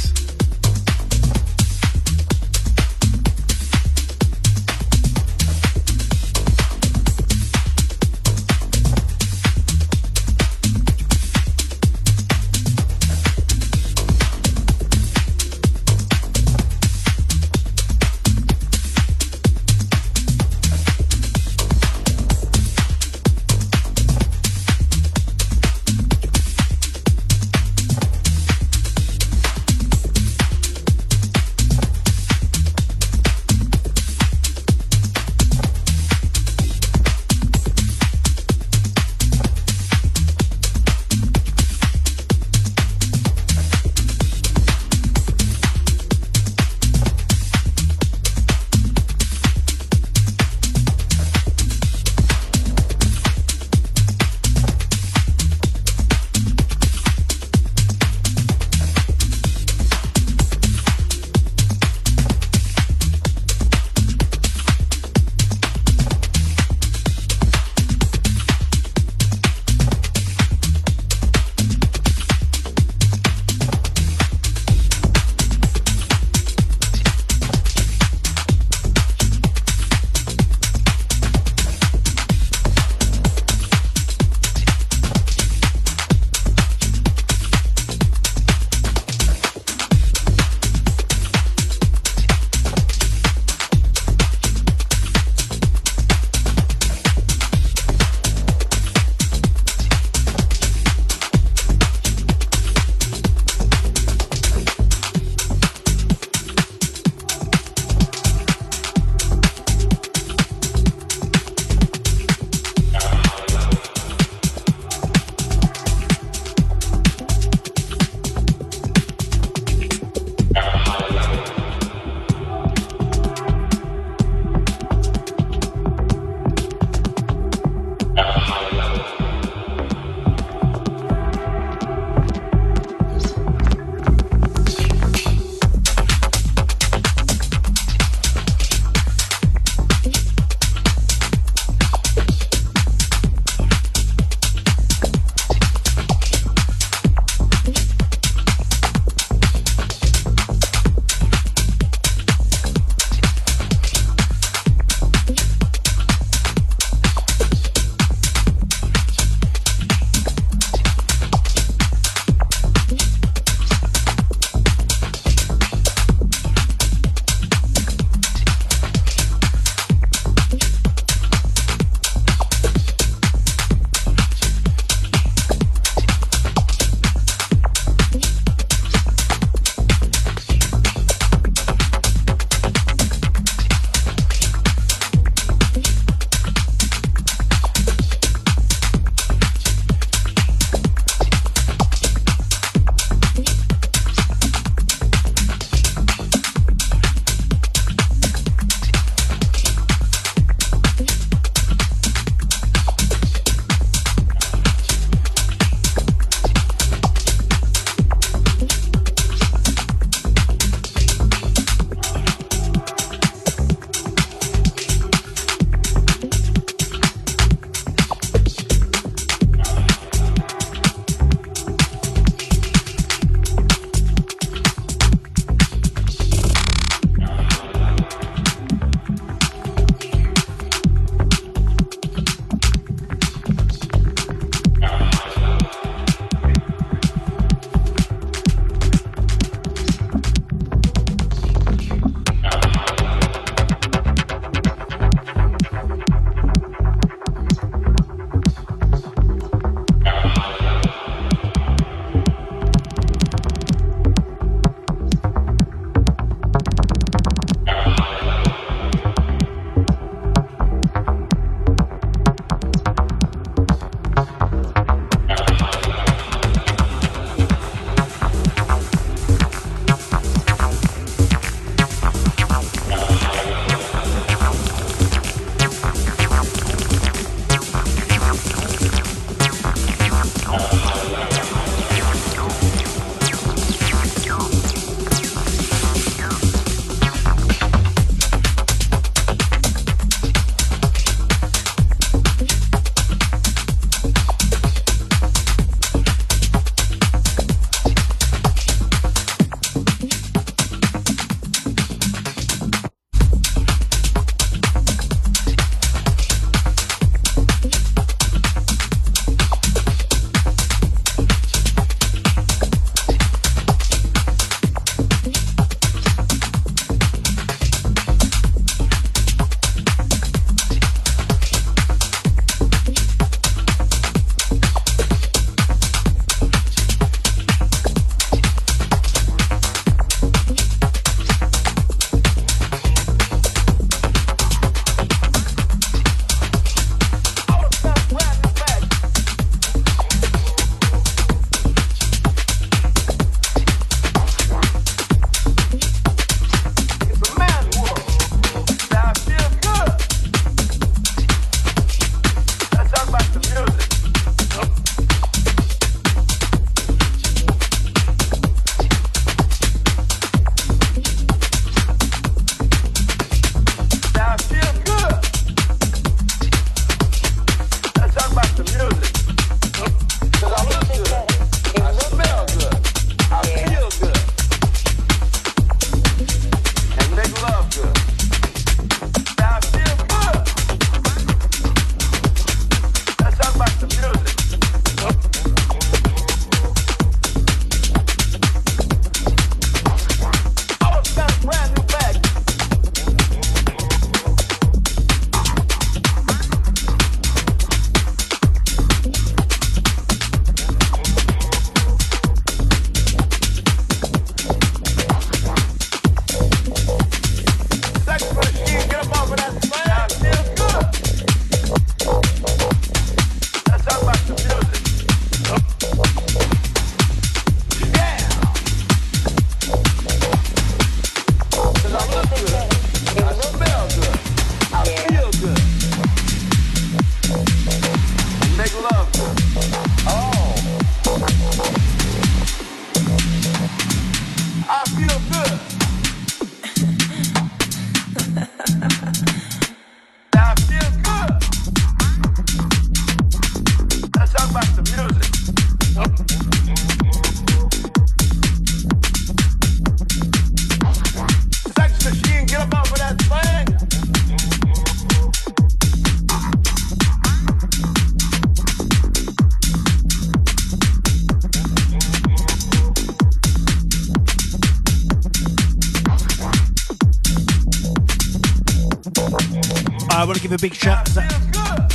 Want 470.27 470.37
to 470.39 470.43
give 470.43 470.53
a 470.53 470.59
big 470.59 470.75
shout, 470.75 471.09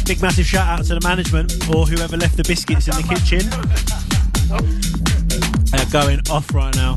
big 0.05 0.21
massive 0.21 0.45
shout 0.45 0.79
out 0.79 0.85
to 0.85 0.95
the 0.95 1.01
management 1.01 1.53
or 1.69 1.85
whoever 1.85 2.15
left 2.15 2.37
the 2.37 2.43
biscuits 2.43 2.87
in 2.87 2.95
the 2.95 3.03
kitchen. 3.03 3.43
They're 5.71 5.85
going 5.91 6.21
off 6.29 6.53
right 6.53 6.73
now. 6.75 6.95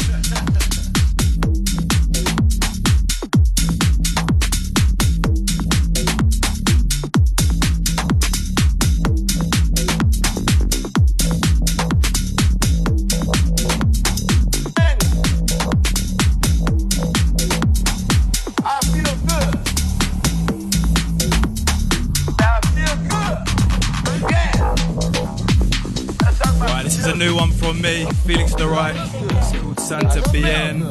Me, 27.85 28.07
Felix 28.25 28.55
De 28.55 28.67
Rijk. 28.67 28.97
It's 28.97 29.53
called 29.53 29.79
Santa 29.79 30.27
Bien. 30.33 30.83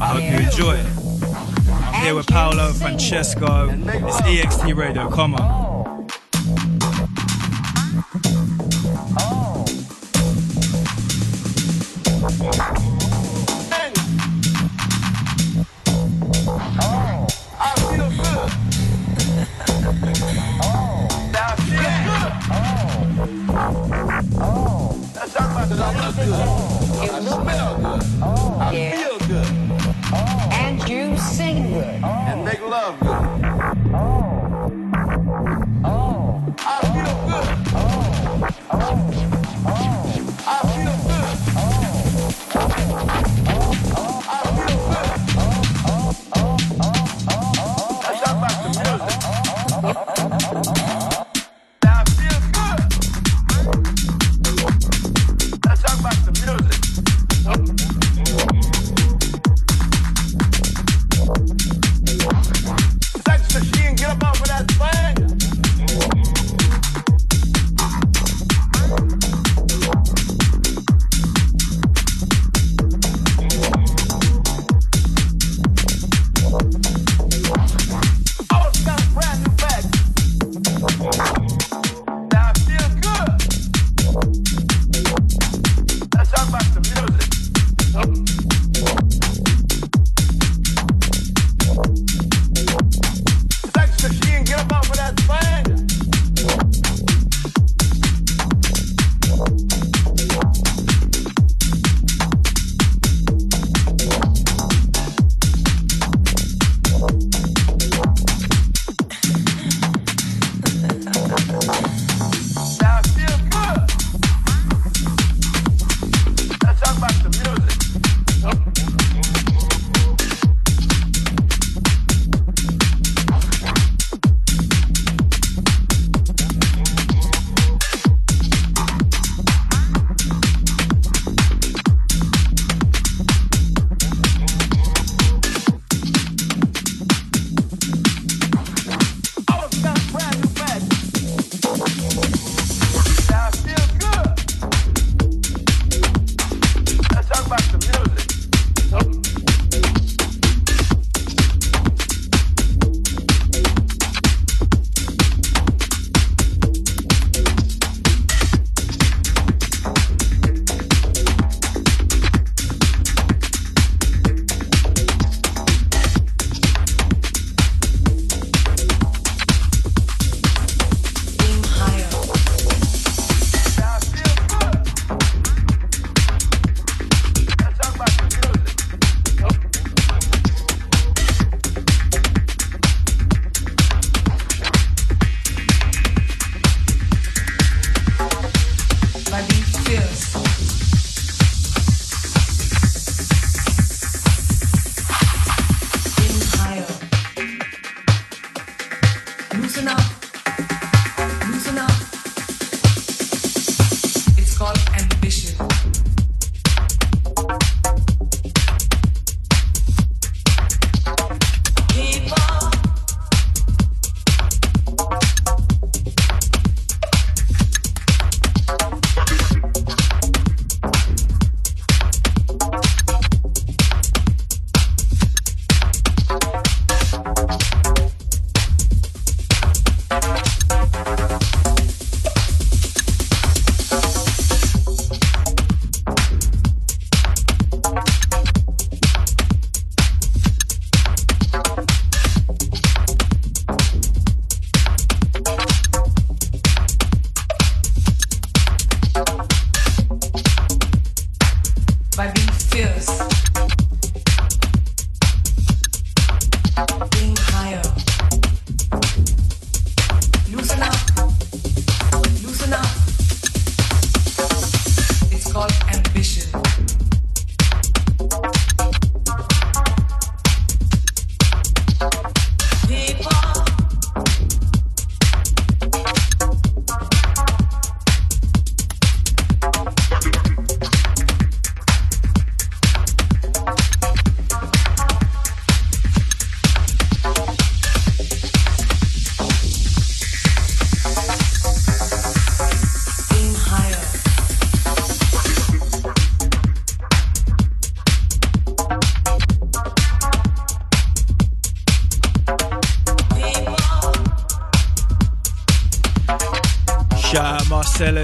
I 0.00 0.06
hope 0.06 0.22
you 0.22 0.46
enjoy 0.46 0.76
it. 0.76 0.86
I'm 1.72 2.04
here 2.04 2.14
with 2.14 2.28
Paolo 2.28 2.72
Francesco. 2.72 3.68
It's 3.68 4.20
EXT 4.20 4.76
Radio. 4.76 5.10
Come 5.10 5.34
on. 5.34 5.59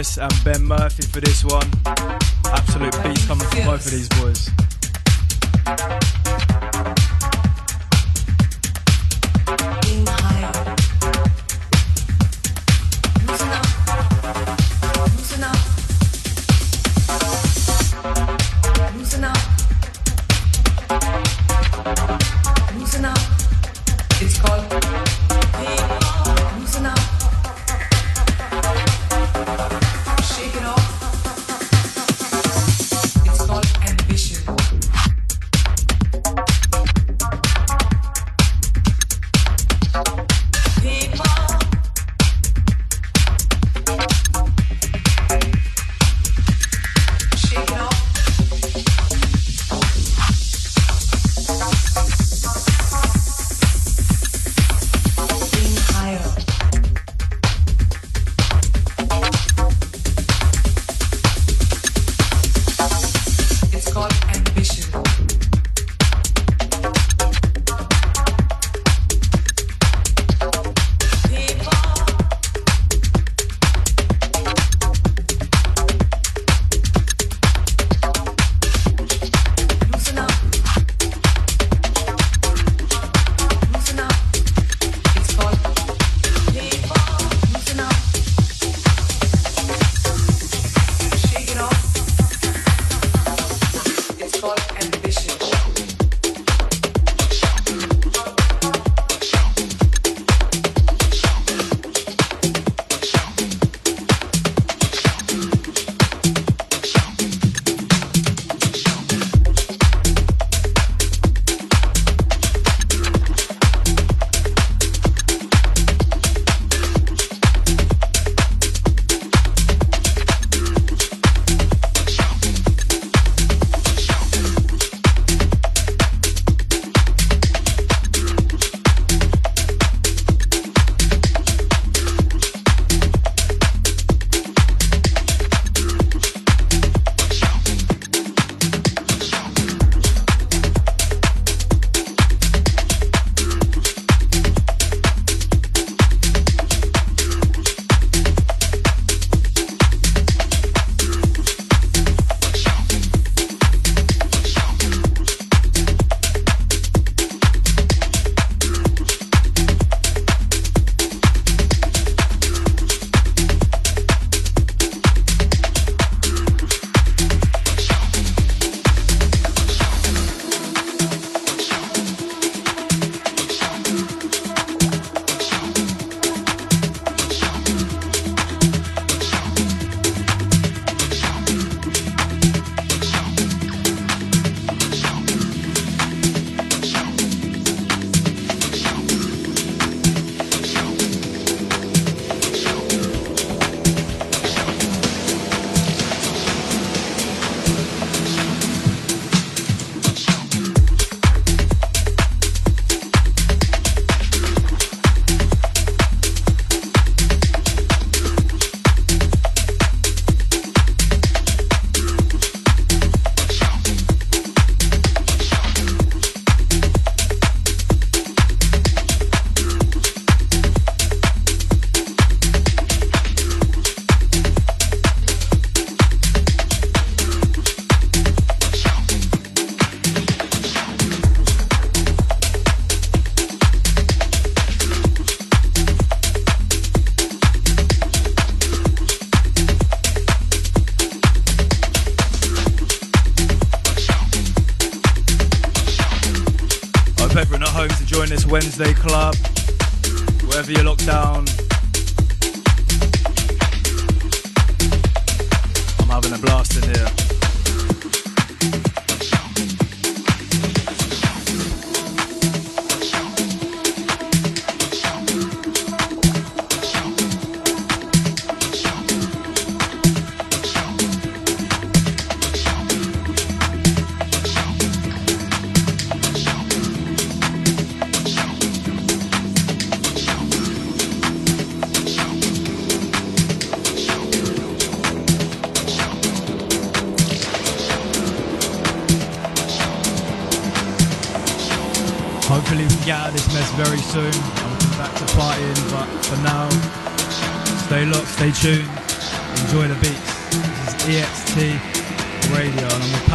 And 0.07 0.33
Ben 0.45 0.65
Murphy 0.65 0.86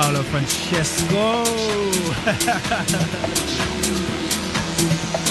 Paolo 0.02 0.23
Francesco. 0.23 1.44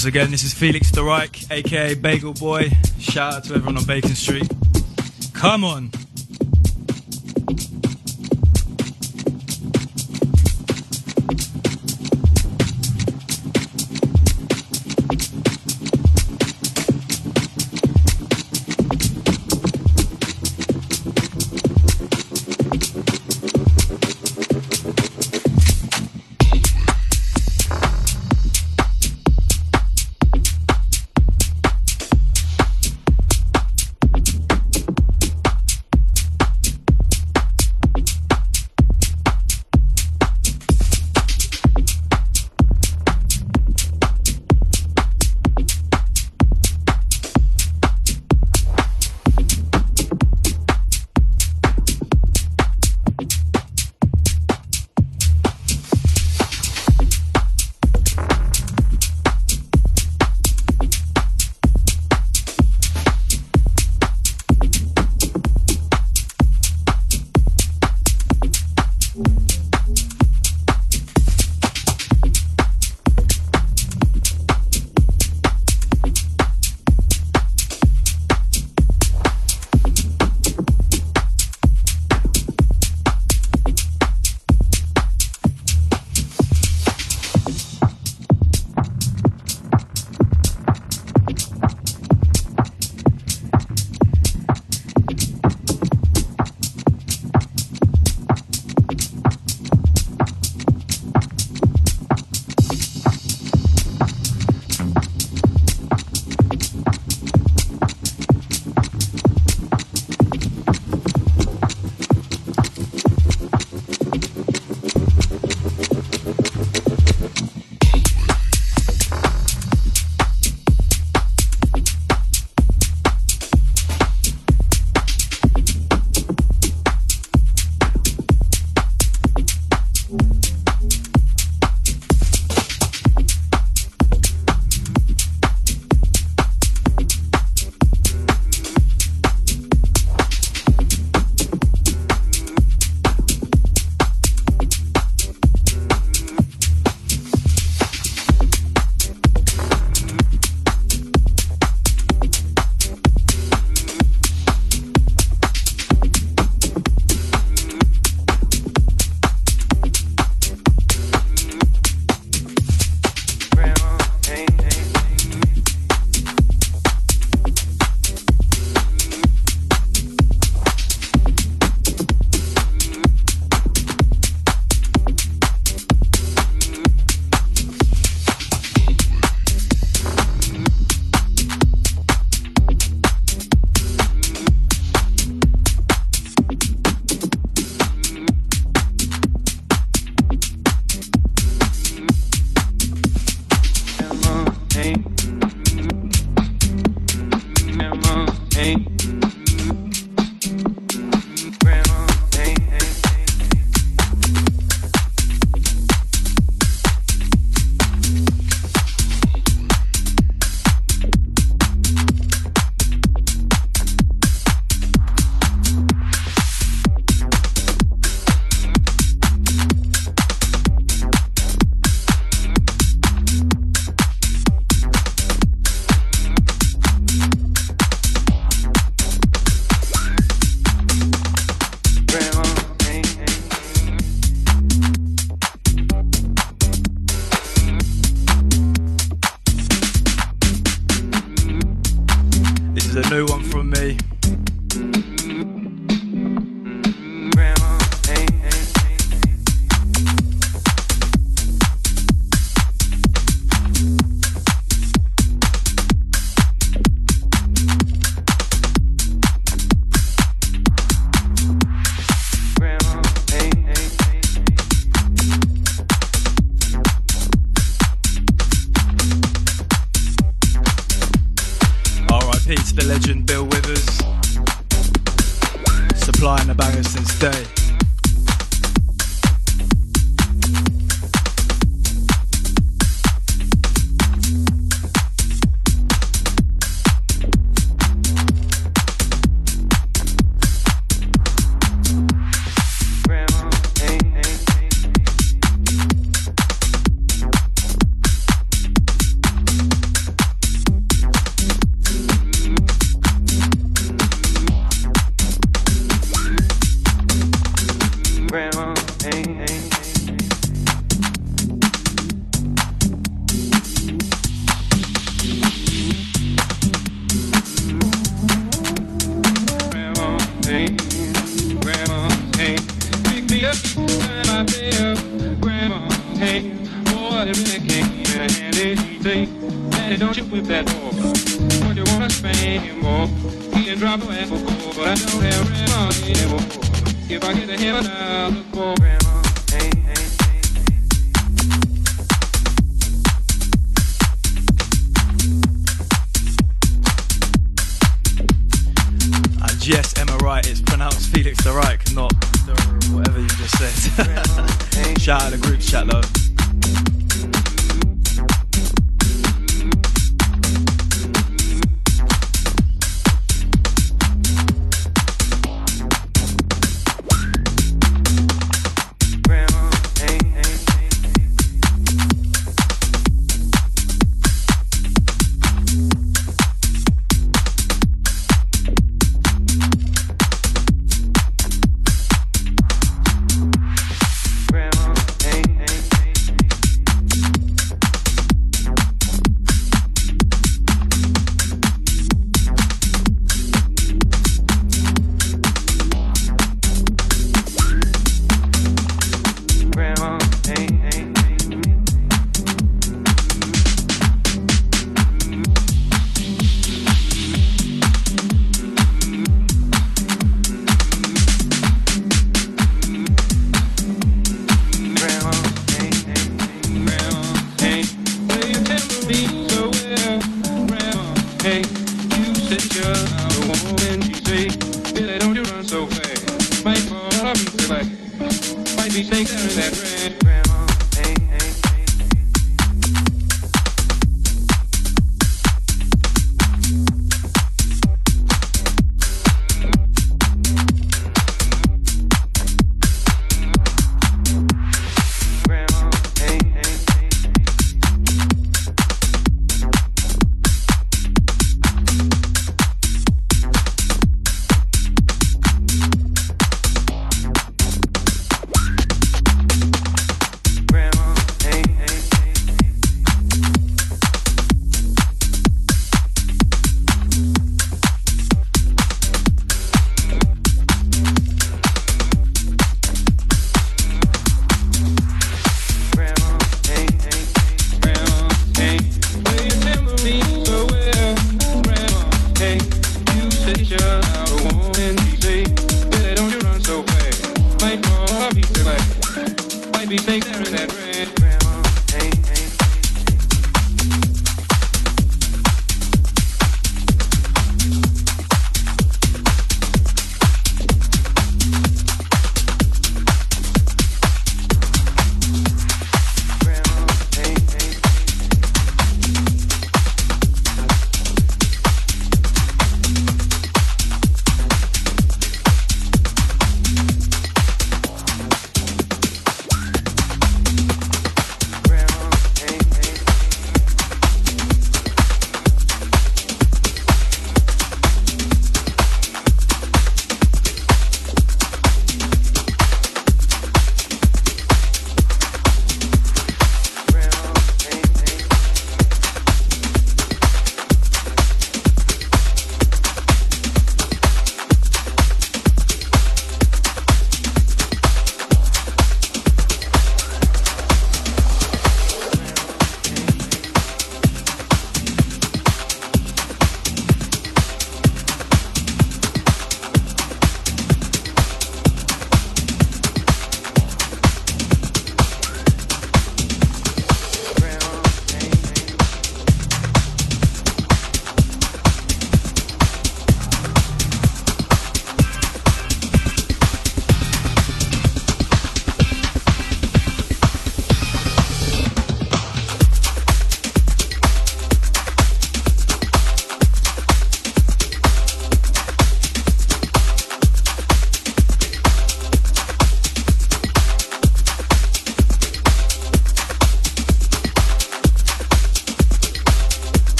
Once 0.00 0.06
again, 0.06 0.30
this 0.30 0.44
is 0.44 0.54
Felix 0.54 0.90
De 0.90 1.00
Rijk, 1.02 1.50
aka 1.50 1.94
Bagel 1.94 2.32
Boy. 2.32 2.70
Shout 2.98 3.34
out 3.34 3.44
to 3.44 3.54
everyone 3.54 3.76
on 3.76 3.84
Bacon 3.84 4.14
Street. 4.14 4.50
Come 5.34 5.62
on. 5.62 5.90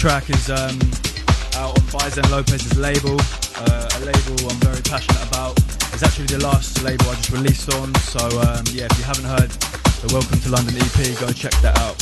Track 0.00 0.30
is 0.30 0.48
um, 0.48 0.80
out 1.60 1.76
on 1.76 1.84
Bison 1.92 2.24
Lopez's 2.30 2.78
label, 2.78 3.20
uh, 3.20 3.88
a 3.96 4.00
label 4.00 4.48
I'm 4.48 4.56
very 4.64 4.80
passionate 4.80 5.22
about. 5.28 5.58
It's 5.92 6.02
actually 6.02 6.24
the 6.24 6.38
last 6.38 6.82
label 6.82 7.04
I 7.10 7.16
just 7.16 7.30
released 7.30 7.74
on, 7.74 7.94
so 7.96 8.24
um, 8.40 8.64
yeah, 8.72 8.88
if 8.90 8.96
you 8.96 9.04
haven't 9.04 9.26
heard 9.26 9.50
the 10.00 10.08
Welcome 10.10 10.40
to 10.40 10.48
London 10.48 10.74
EP, 10.76 11.20
go 11.20 11.30
check 11.32 11.52
that 11.60 11.76
out. 11.80 11.99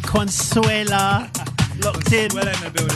Consuela. 0.00 1.28
Locked 1.84 2.12
in. 2.12 2.28
Well 2.34 2.48
in 2.48 2.87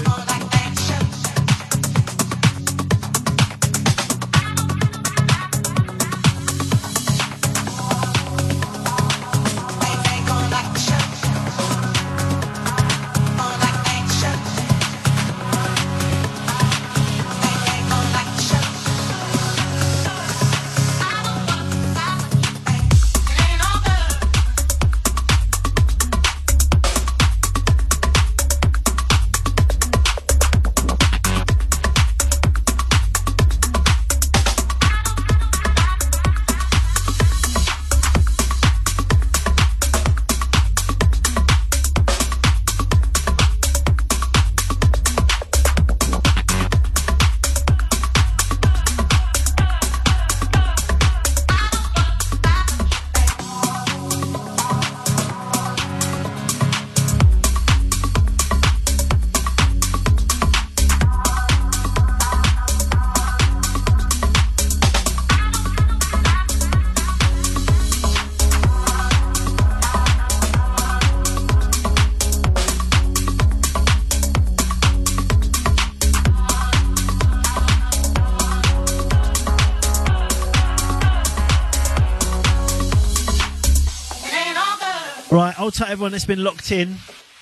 Right, 85.73 85.81
I'll 85.81 85.87
tell 85.87 85.93
everyone 85.93 86.13
that's 86.13 86.27
been 86.27 86.45
locked 86.45 86.71
in. 86.71 86.97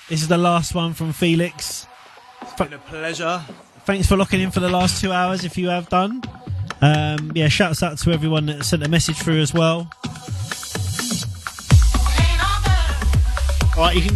This 0.07 0.21
is 0.21 0.29
the 0.29 0.37
last 0.37 0.73
one 0.73 0.93
from 0.93 1.11
Felix. 1.11 1.85
It's 2.41 2.53
been 2.53 2.71
a 2.71 2.77
pleasure. 2.77 3.43
Thanks 3.83 4.07
for 4.07 4.15
locking 4.15 4.39
in 4.39 4.51
for 4.51 4.61
the 4.61 4.69
last 4.69 5.01
two 5.01 5.11
hours 5.11 5.43
if 5.43 5.57
you 5.57 5.67
have 5.67 5.89
done. 5.89 6.21
Um, 6.81 7.33
yeah, 7.35 7.49
shouts 7.49 7.83
out 7.83 7.97
to 7.97 8.11
everyone 8.11 8.45
that 8.45 8.63
sent 8.63 8.85
a 8.85 8.89
message 8.89 9.17
through 9.17 9.41
as 9.41 9.53
well. 9.53 9.91
Alright, 13.75 13.95
you 13.95 14.01
can 14.01 14.15